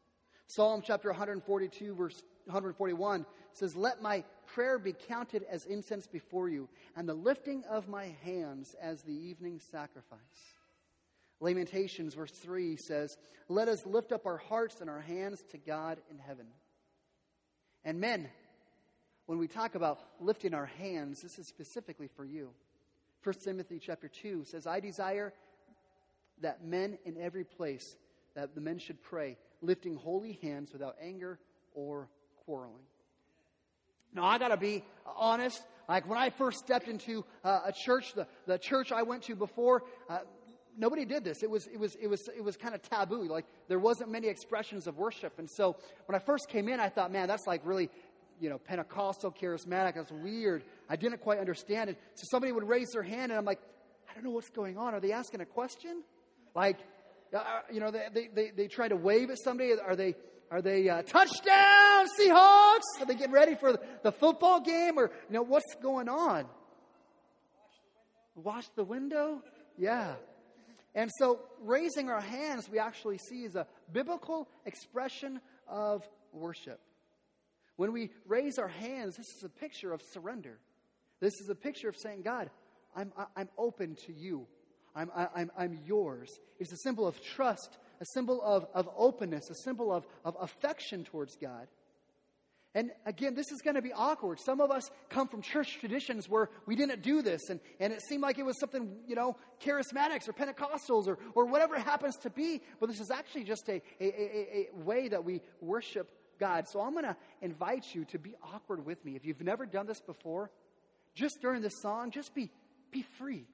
[0.48, 6.68] Psalm chapter 142, verse 141 says, Let my prayer be counted as incense before you,
[6.96, 10.20] and the lifting of my hands as the evening sacrifice.
[11.42, 13.18] Lamentations, verse 3 says,
[13.50, 16.46] Let us lift up our hearts and our hands to God in heaven.
[17.84, 18.30] And men,
[19.26, 22.52] when we talk about lifting our hands, this is specifically for you.
[23.24, 25.34] 1 Timothy chapter 2 says, I desire
[26.42, 27.98] that men in every place,
[28.36, 31.40] that the men should pray, lifting holy hands without anger
[31.74, 32.08] or
[32.46, 32.86] quarreling.
[34.14, 35.62] Now, I got to be honest.
[35.88, 39.36] Like when I first stepped into uh, a church, the, the church I went to
[39.36, 40.20] before, uh,
[40.78, 41.44] nobody did this.
[41.44, 43.24] It was, it was, it was, it was kind of taboo.
[43.24, 45.40] Like there wasn't many expressions of worship.
[45.40, 47.90] And so when I first came in, I thought, man, that's like really
[48.42, 49.94] you know, Pentecostal, charismatic.
[49.94, 50.64] That's weird.
[50.90, 51.98] I didn't quite understand it.
[52.16, 53.60] So somebody would raise their hand, and I'm like,
[54.10, 54.96] I don't know what's going on.
[54.96, 56.02] Are they asking a question?
[56.56, 56.80] Like,
[57.34, 59.74] uh, uh you know, they, they, they, they, try to wave at somebody.
[59.74, 60.16] Are they,
[60.50, 63.00] are they uh, touchdown Seahawks?
[63.00, 64.98] Are they getting ready for the football game?
[64.98, 66.46] Or, you know, what's going on?
[68.36, 69.44] Wash the window?
[69.78, 70.16] Yeah.
[70.94, 76.80] And so raising our hands, we actually see is a biblical expression of worship.
[77.78, 80.60] When we raise our hands, this is a picture of surrender.
[81.20, 82.50] This is a picture of saying, God,
[82.96, 84.48] I'm, I'm open to you.
[84.94, 86.30] I'm, I'm, I'm yours.
[86.60, 91.06] It's a symbol of trust, a symbol of, of openness, a symbol of, of affection
[91.06, 91.68] towards God.
[92.74, 94.40] And again, this is going to be awkward.
[94.40, 98.02] Some of us come from church traditions where we didn't do this, and, and it
[98.02, 102.16] seemed like it was something, you know, charismatics or Pentecostals or, or whatever it happens
[102.18, 102.62] to be.
[102.80, 106.10] But this is actually just a, a, a, a way that we worship
[106.40, 106.66] God.
[106.70, 109.16] So I'm going to invite you to be awkward with me.
[109.16, 110.50] If you've never done this before,
[111.14, 112.52] just during this song, just be,
[112.90, 113.48] be free.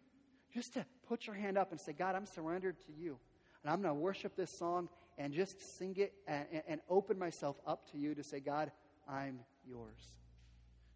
[0.54, 3.18] Just to put your hand up and say, God, I'm surrendered to you.
[3.64, 7.58] And I'm going to worship this song and just sing it and, and open myself
[7.66, 8.72] up to you to say, God,
[9.10, 10.16] I'm yours.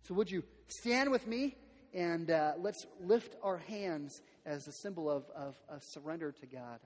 [0.03, 1.55] So would you stand with me
[1.93, 6.79] and uh, let's lift our hands as a symbol of, of, of surrender to God.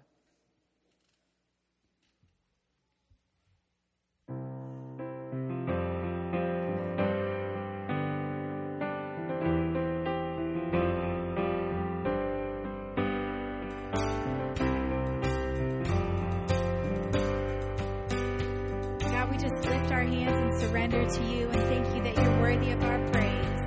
[21.10, 23.66] To you and thank you that you're worthy of our praise.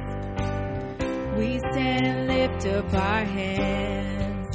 [1.38, 4.48] We stand and lift up our hands,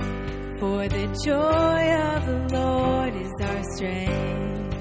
[0.60, 4.76] for the joy of the Lord is our strength.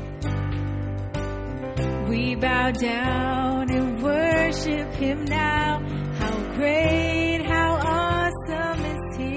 [2.09, 5.81] We bow down and worship Him now.
[6.19, 9.37] How great, how awesome is He,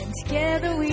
[0.00, 0.83] and together we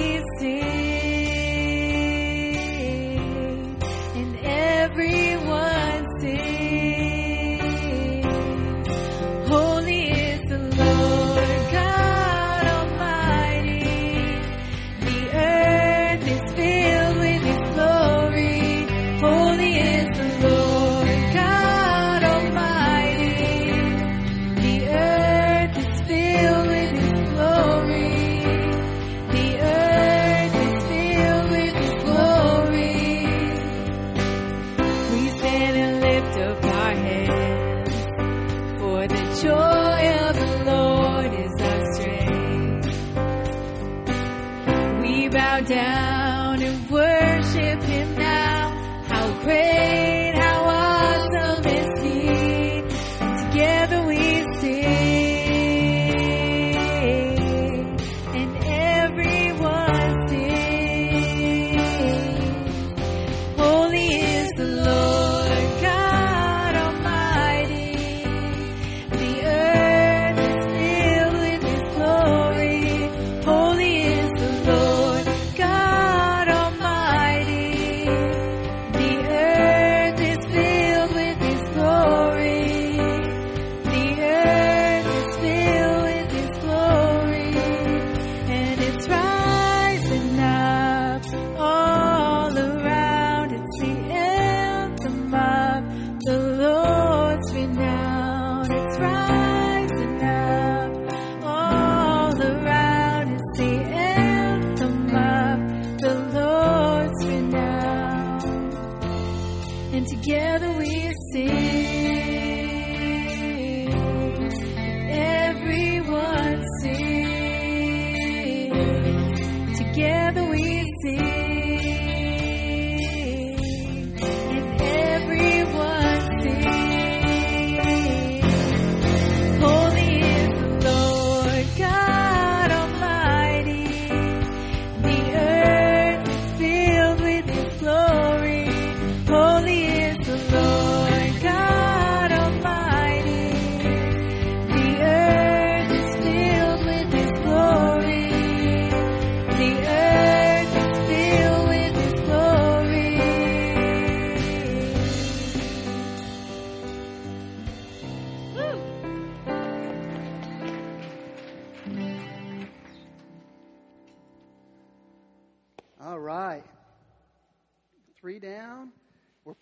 [110.32, 110.71] together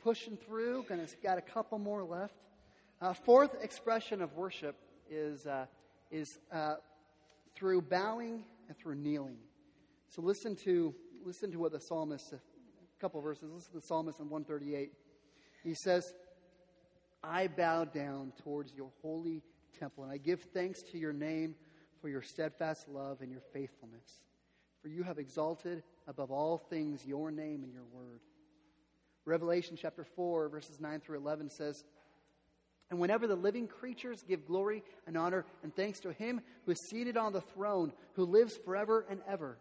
[0.09, 0.83] pushing through.
[0.89, 2.33] Gonna got a couple more left.
[2.99, 4.75] Uh, fourth expression of worship
[5.07, 5.67] is uh,
[6.09, 6.77] is uh,
[7.55, 9.37] through bowing and through kneeling.
[10.07, 12.33] So listen to listen to what the psalmist.
[12.33, 12.39] A
[12.99, 13.51] couple verses.
[13.53, 14.93] Listen to the psalmist in 138.
[15.63, 16.11] He says,
[17.23, 19.43] "I bow down towards your holy
[19.79, 21.53] temple, and I give thanks to your name
[22.01, 24.23] for your steadfast love and your faithfulness."
[24.81, 28.21] For you have exalted above all things your name and your word.
[29.29, 31.83] Revelation chapter 4, verses 9 through 11 says,
[32.89, 36.89] And whenever the living creatures give glory and honor and thanks to him who is
[36.89, 39.57] seated on the throne, who lives forever and ever,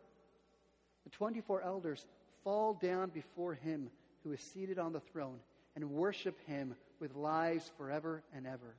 [1.04, 2.06] the 24 elders
[2.42, 3.90] fall down before him
[4.24, 5.38] who is seated on the throne
[5.76, 8.74] and worship him with lives forever and ever.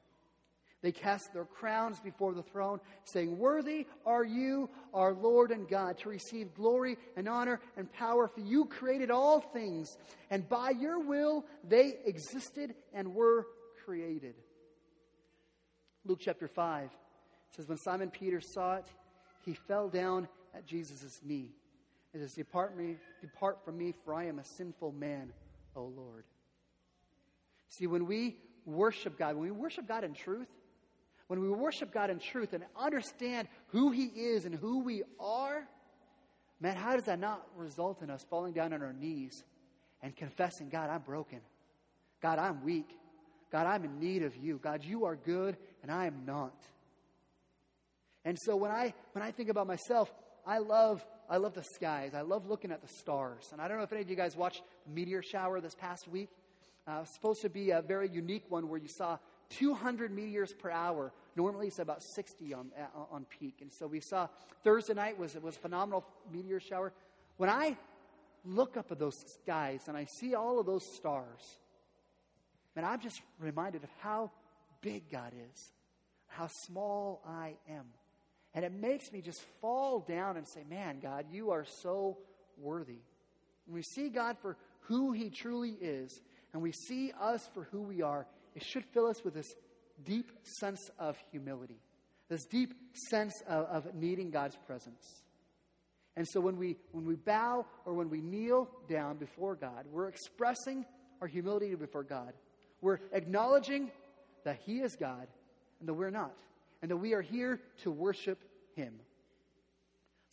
[0.81, 5.97] They cast their crowns before the throne, saying, Worthy are you, our Lord and God,
[5.99, 9.97] to receive glory and honor and power, for you created all things,
[10.29, 13.45] and by your will they existed and were
[13.83, 14.35] created.
[16.05, 16.89] Luke chapter 5
[17.55, 18.85] says, When Simon Peter saw it,
[19.45, 21.51] he fell down at Jesus' knee.
[22.13, 25.31] and says, depart, me, depart from me, for I am a sinful man,
[25.75, 26.23] O Lord.
[27.67, 30.47] See, when we worship God, when we worship God in truth,
[31.29, 35.63] when we worship God in truth and understand who He is and who we are,
[36.59, 39.43] man, how does that not result in us falling down on our knees
[40.01, 41.39] and confessing, God, I'm broken.
[42.19, 42.89] God, I'm weak.
[43.51, 44.59] God, I'm in need of you.
[44.61, 46.55] God, you are good and I am not.
[48.25, 50.11] And so when I when I think about myself,
[50.47, 52.15] I love I love the skies.
[52.15, 53.49] I love looking at the stars.
[53.51, 56.07] And I don't know if any of you guys watched the meteor shower this past
[56.07, 56.29] week.
[56.87, 59.19] Uh, it's supposed to be a very unique one where you saw
[59.49, 61.11] 200 meteors per hour.
[61.35, 63.59] Normally it's about 60 on, uh, on peak.
[63.61, 64.27] And so we saw
[64.63, 66.93] Thursday night was, was a phenomenal meteor shower.
[67.37, 67.77] When I
[68.45, 71.59] look up at those skies and I see all of those stars,
[72.75, 74.31] and I'm just reminded of how
[74.81, 75.71] big God is,
[76.27, 77.85] how small I am.
[78.53, 82.17] And it makes me just fall down and say, Man, God, you are so
[82.57, 82.99] worthy.
[83.65, 86.19] When we see God for who He truly is,
[86.53, 88.25] and we see us for who we are,
[88.55, 89.53] it should fill us with this
[90.05, 91.79] deep sense of humility,
[92.29, 92.73] this deep
[93.09, 95.23] sense of, of needing God's presence.
[96.15, 100.09] And so when we, when we bow or when we kneel down before God, we're
[100.09, 100.85] expressing
[101.21, 102.33] our humility before God.
[102.81, 103.91] We're acknowledging
[104.43, 105.27] that He is God
[105.79, 106.35] and that we're not,
[106.81, 108.39] and that we are here to worship
[108.75, 108.93] Him.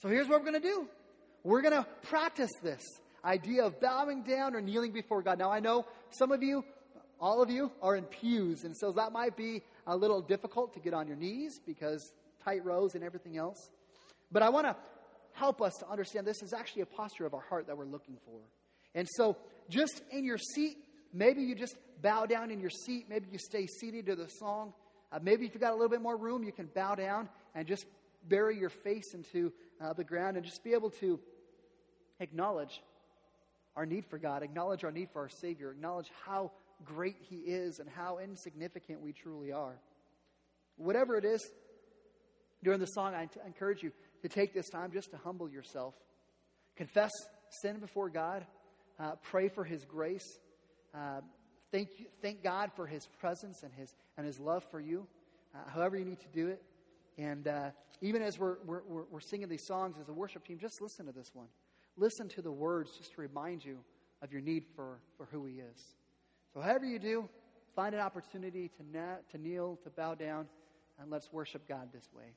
[0.03, 0.89] So here's what we're going to do
[1.45, 2.83] we're going to practice this
[3.25, 5.39] idea of bowing down or kneeling before God.
[5.39, 6.65] Now, I know some of you,
[7.21, 10.81] all of you, are in pews, and so that might be a little difficult to
[10.81, 12.13] get on your knees because
[12.45, 13.71] tight rows and everything else.
[14.31, 14.77] But I want to
[15.33, 18.17] help us to understand this is actually a posture of our heart that we're looking
[18.25, 18.41] for.
[18.95, 19.37] And so,
[19.69, 20.77] just in your seat,
[21.13, 23.07] maybe you just bow down in your seat.
[23.09, 24.73] Maybe you stay seated to the song.
[25.13, 27.67] Uh, maybe if you've got a little bit more room, you can bow down and
[27.67, 27.85] just
[28.29, 31.21] bury your face into uh, the ground and just be able to
[32.21, 32.83] acknowledge
[33.77, 36.51] our need for God, acknowledge our need for our Savior, acknowledge how
[36.85, 39.79] great He is and how insignificant we truly are.
[40.77, 41.47] Whatever it is,
[42.63, 45.95] during the song, I encourage you to take this time just to humble yourself,
[46.77, 47.11] confess
[47.63, 48.47] sin before God,
[48.99, 50.39] uh, pray for His grace,
[50.95, 51.21] uh,
[51.71, 55.07] thank, you, thank God for His presence and His, and His love for you,
[55.55, 56.63] uh, however you need to do it.
[57.19, 57.71] And uh,
[58.01, 61.13] even as we're, we're, we're singing these songs as a worship team, just listen to
[61.13, 61.47] this one.
[61.97, 63.79] Listen to the words just to remind you
[64.23, 65.95] of your need for, for who He is.
[66.63, 67.29] However you do,
[67.75, 70.47] find an opportunity to, na- to kneel, to bow down,
[70.99, 72.33] and let's worship God this way.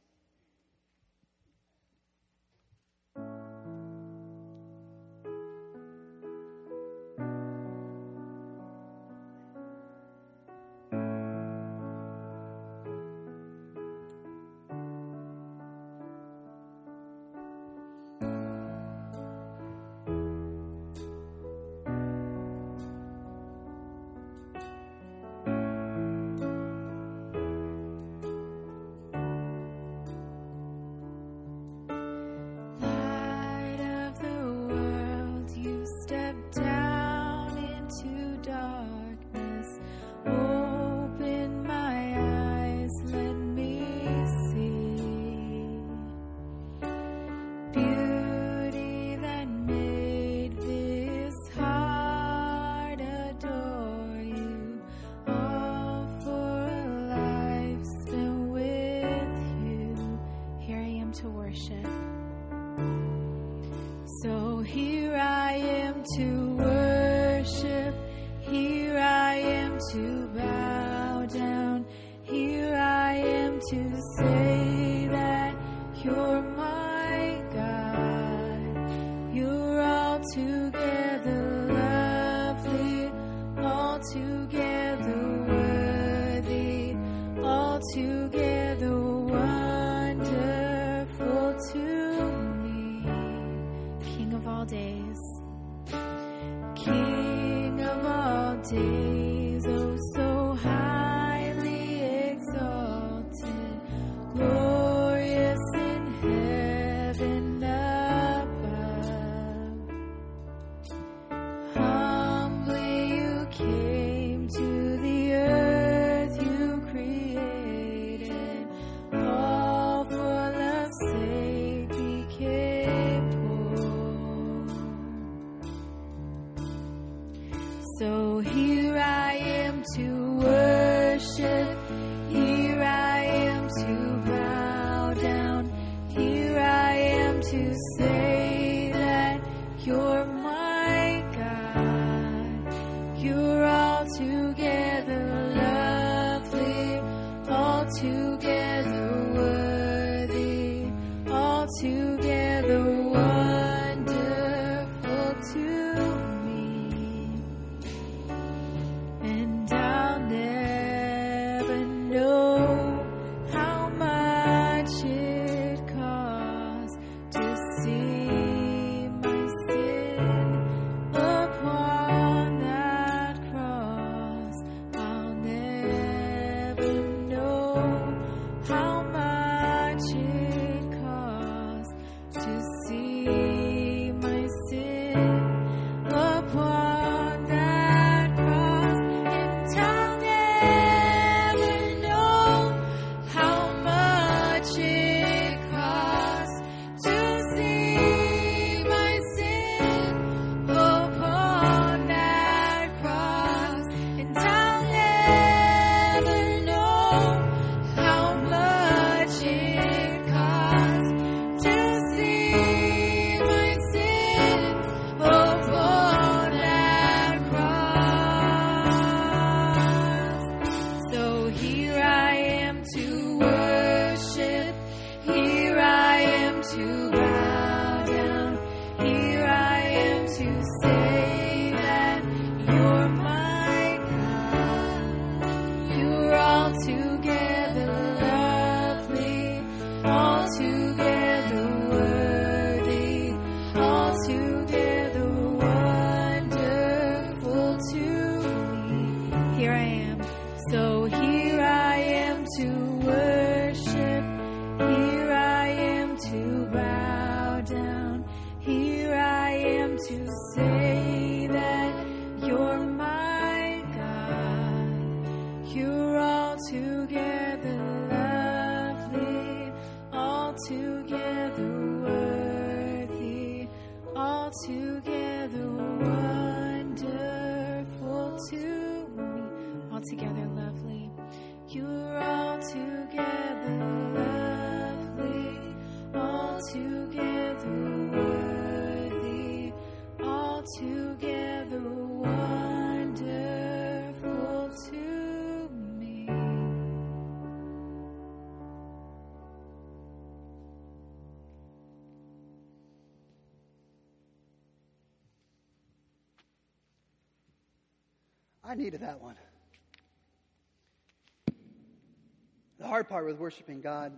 [313.10, 314.12] Part with worshiping God,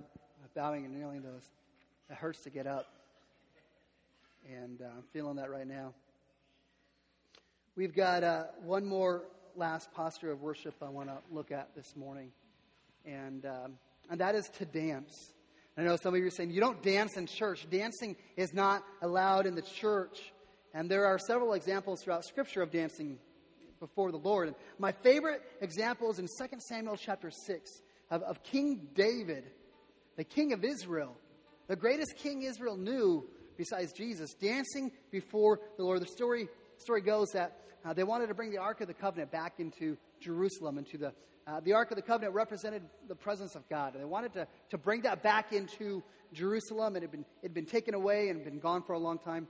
[0.53, 1.49] bowing and kneeling, those
[2.09, 2.87] it hurts to get up.
[4.51, 5.93] And uh, I'm feeling that right now.
[7.77, 9.23] We've got uh, one more
[9.55, 12.31] last posture of worship I want to look at this morning,
[13.05, 13.77] and, um,
[14.09, 15.31] and that is to dance.
[15.77, 17.65] I know some of you are saying, you don't dance in church.
[17.71, 20.33] Dancing is not allowed in the church.
[20.73, 23.19] And there are several examples throughout Scripture of dancing
[23.79, 24.47] before the Lord.
[24.47, 27.81] And my favorite example is in 2 Samuel chapter 6
[28.11, 29.45] of, of King David,
[30.17, 31.15] the king of Israel,
[31.67, 36.01] the greatest king Israel knew besides Jesus, dancing before the Lord.
[36.01, 36.47] The story,
[36.77, 39.97] story goes that uh, they wanted to bring the Ark of the Covenant back into
[40.19, 41.13] Jerusalem, into the
[41.47, 43.93] uh, the Ark of the Covenant represented the presence of God.
[43.93, 46.03] And they wanted to, to bring that back into
[46.33, 46.95] Jerusalem.
[46.95, 49.47] It had, been, it had been taken away and been gone for a long time.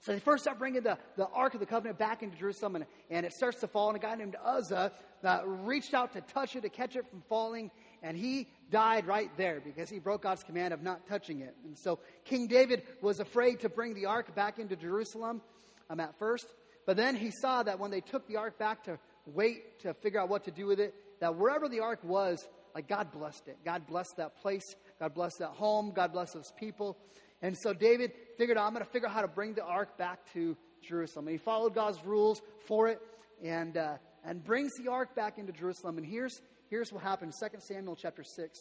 [0.00, 2.86] So they first start bringing the, the Ark of the Covenant back into Jerusalem, and,
[3.10, 3.88] and it starts to fall.
[3.88, 4.92] And a guy named Uzzah
[5.24, 7.70] uh, reached out to touch it, to catch it from falling,
[8.02, 11.56] and he died right there because he broke God's command of not touching it.
[11.64, 15.42] And so King David was afraid to bring the Ark back into Jerusalem
[15.90, 16.46] um, at first.
[16.86, 20.20] But then he saw that when they took the Ark back to wait to figure
[20.20, 23.58] out what to do with it, that wherever the ark was, like God blessed it.
[23.64, 24.74] God blessed that place.
[25.00, 25.92] God blessed that home.
[25.94, 26.96] God blessed those people.
[27.42, 29.96] And so David figured out, I'm going to figure out how to bring the ark
[29.96, 31.28] back to Jerusalem.
[31.28, 33.00] And he followed God's rules for it
[33.44, 35.98] and, uh, and brings the ark back into Jerusalem.
[35.98, 38.58] And here's, here's what happened 2 Samuel chapter 6.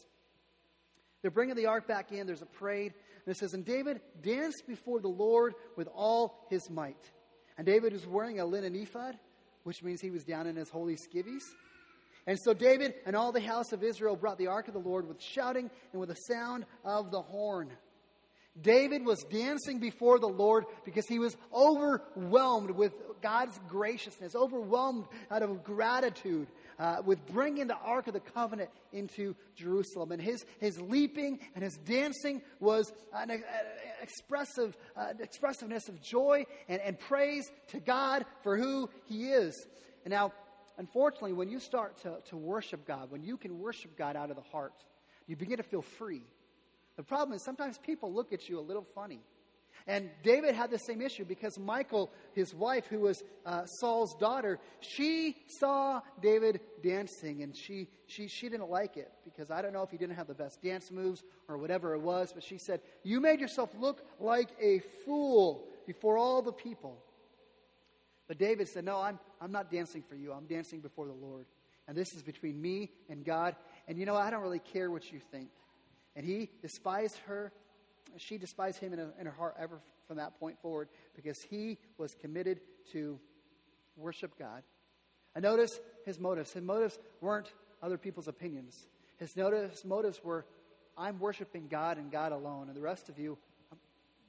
[1.22, 2.28] They're bringing the ark back in.
[2.28, 2.94] There's a parade.
[3.26, 7.12] And it says, And David danced before the Lord with all his might.
[7.58, 9.18] And David was wearing a linen ephod
[9.68, 11.44] which means he was down in his holy skivvies.
[12.26, 15.06] And so David and all the house of Israel brought the ark of the Lord
[15.06, 17.70] with shouting and with the sound of the horn.
[18.62, 25.44] David was dancing before the Lord because he was overwhelmed with God's graciousness, overwhelmed out
[25.44, 26.48] of gratitude
[26.80, 30.12] uh, with bringing the Ark of the Covenant into Jerusalem.
[30.12, 33.44] And his, his leaping and his dancing was an, an
[34.02, 39.68] expressive, uh, expressiveness of joy and, and praise to God for who he is.
[40.06, 40.34] And now,
[40.78, 44.36] unfortunately, when you start to, to worship God, when you can worship God out of
[44.36, 44.74] the heart,
[45.28, 46.24] you begin to feel free.
[46.98, 49.22] The problem is sometimes people look at you a little funny.
[49.86, 54.60] And David had the same issue because Michal, his wife, who was uh, Saul's daughter,
[54.82, 59.84] she saw David dancing and she, she, she didn't like it because I don't know
[59.84, 62.82] if he didn't have the best dance moves or whatever it was, but she said,
[63.04, 67.02] You made yourself look like a fool before all the people.
[68.28, 70.34] But David said, No, I'm, I'm not dancing for you.
[70.34, 71.46] I'm dancing before the Lord.
[71.88, 73.56] And this is between me and God.
[73.88, 75.48] And you know, I don't really care what you think.
[76.18, 77.54] And he despised her
[78.18, 81.78] she despised him in, a, in her heart ever from that point forward because he
[81.98, 82.62] was committed
[82.94, 83.20] to
[83.98, 84.64] worship God.
[85.36, 86.52] And notice his motives.
[86.54, 87.52] His motives weren't
[87.84, 88.88] other people's opinions.
[89.18, 90.46] His, notice, motives were,
[90.98, 92.68] I'm worshiping God and God alone.
[92.68, 93.38] And the rest of you,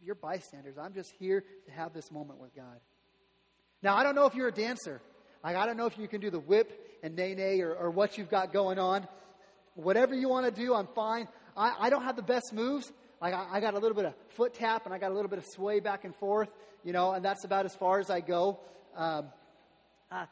[0.05, 0.77] you're bystanders.
[0.77, 2.81] I'm just here to have this moment with God.
[3.83, 5.01] Now, I don't know if you're a dancer.
[5.45, 7.91] Like, I don't know if you can do the whip and nae nae or, or
[7.91, 9.07] what you've got going on.
[9.75, 11.29] Whatever you want to do, I'm fine.
[11.59, 14.15] I, I don't have the best moves, like I, I got a little bit of
[14.29, 16.49] foot tap and I got a little bit of sway back and forth,
[16.85, 18.61] you know, and that's about as far as I go.
[18.97, 19.27] Um,
[20.11, 20.25] uh,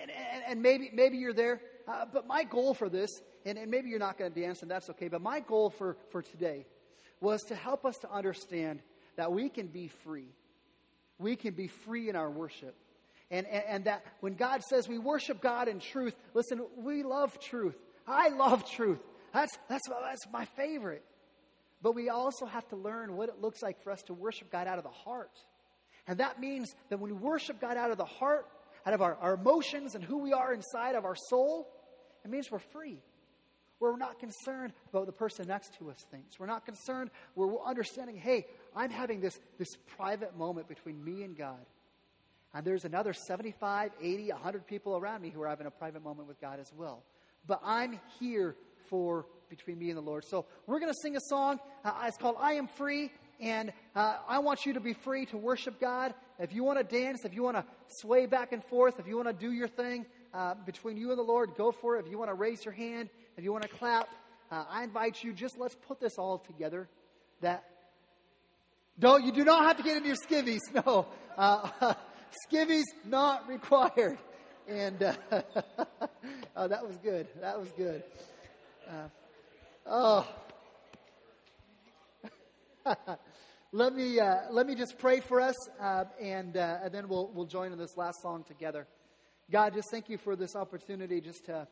[0.00, 3.10] and, and, and, maybe maybe you're there, uh, but my goal for this,
[3.44, 5.06] and, and maybe you're not going to dance, and that's okay.
[5.06, 6.66] But my goal for for today
[7.20, 8.80] was to help us to understand
[9.16, 10.34] that we can be free.
[11.18, 12.74] We can be free in our worship.
[13.30, 17.38] And, and, and, that when God says we worship God in truth, listen, we love
[17.38, 17.76] truth.
[18.04, 18.98] I love truth.
[19.32, 21.04] That's, that's, that's my favorite.
[21.82, 24.66] But we also have to learn what it looks like for us to worship God
[24.66, 25.32] out of the heart.
[26.06, 28.46] And that means that when we worship God out of the heart,
[28.84, 31.68] out of our, our emotions and who we are inside of our soul,
[32.24, 33.00] it means we're free.
[33.78, 36.38] We're not concerned about the person next to us thinks.
[36.38, 37.10] We're not concerned.
[37.34, 41.64] We're understanding, hey, I'm having this, this private moment between me and God.
[42.52, 46.28] And there's another 75, 80, 100 people around me who are having a private moment
[46.28, 47.04] with God as well.
[47.46, 48.54] But I'm here
[48.90, 50.24] for between me and the Lord.
[50.24, 51.58] So we're going to sing a song.
[51.84, 53.10] Uh, it's called I Am Free.
[53.40, 56.12] And uh, I want you to be free to worship God.
[56.38, 59.16] If you want to dance, if you want to sway back and forth, if you
[59.16, 62.04] want to do your thing uh, between you and the Lord, go for it.
[62.04, 64.08] If you want to raise your hand, if you want to clap,
[64.50, 65.32] uh, I invite you.
[65.32, 66.88] Just let's put this all together.
[67.40, 67.64] That
[68.98, 70.60] don't you do not have to get into your skivvies.
[70.74, 71.06] No,
[71.38, 71.94] uh,
[72.52, 74.18] skivvies not required.
[74.68, 77.26] And oh, that was good.
[77.40, 78.02] That was good.
[78.88, 79.08] Uh,
[79.86, 80.28] Oh.
[83.72, 87.30] let me uh, let me just pray for us, uh, and, uh, and then we'll
[87.34, 88.86] we'll join in this last song together.
[89.50, 91.66] God, just thank you for this opportunity just to,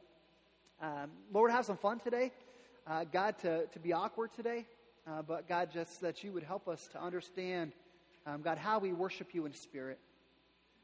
[0.83, 2.33] um, Lord, have some fun today.
[2.87, 4.67] Uh, God, to, to be awkward today.
[5.07, 7.73] Uh, but God, just that you would help us to understand,
[8.27, 9.99] um, God, how we worship you in spirit.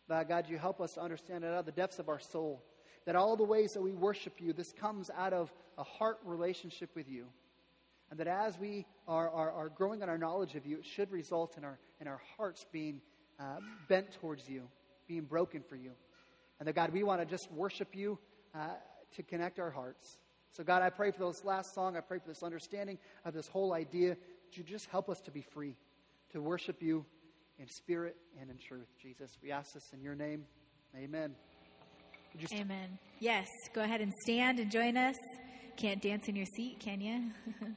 [0.08, 2.62] God, you help us to understand it out of the depths of our soul.
[3.06, 6.90] That all the ways that we worship you, this comes out of a heart relationship
[6.94, 7.26] with you.
[8.10, 11.10] And that as we are, are, are growing in our knowledge of you, it should
[11.10, 13.00] result in our, in our hearts being
[13.40, 13.56] uh,
[13.88, 14.62] bent towards you,
[15.08, 15.90] being broken for you.
[16.58, 18.18] And that, God, we want to just worship you
[18.54, 18.68] uh,
[19.16, 20.18] to connect our hearts.
[20.52, 21.96] So, God, I pray for this last song.
[21.96, 24.10] I pray for this understanding of this whole idea.
[24.10, 25.76] Would you just help us to be free,
[26.30, 27.04] to worship you
[27.58, 29.36] in spirit and in truth, Jesus?
[29.42, 30.44] We ask this in your name.
[30.96, 31.34] Amen.
[32.52, 32.98] Amen.
[33.20, 35.16] Yes, go ahead and stand and join us.
[35.76, 37.30] Can't dance in your seat, can you?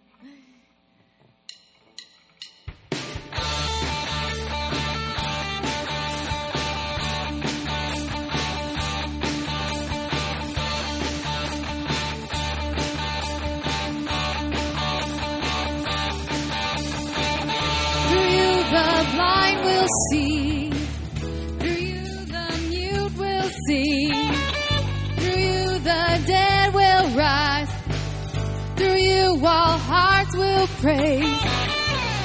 [30.87, 31.41] praise.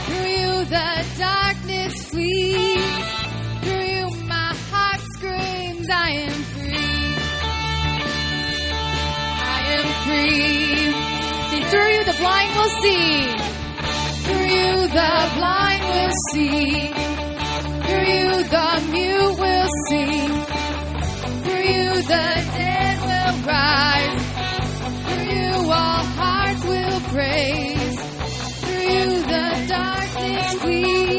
[0.07, 3.05] Through you the darkness flees.
[3.63, 7.07] Through you my heart screams, I am free.
[9.57, 10.93] I am free.
[11.51, 13.13] See, through you the blind will see.
[14.27, 16.71] Through you the blind will see.
[17.87, 20.33] Through you the mute will sing.
[21.43, 24.25] Through you the dead will rise.
[25.07, 27.72] Through you all hearts will praise.
[30.63, 31.12] Darkness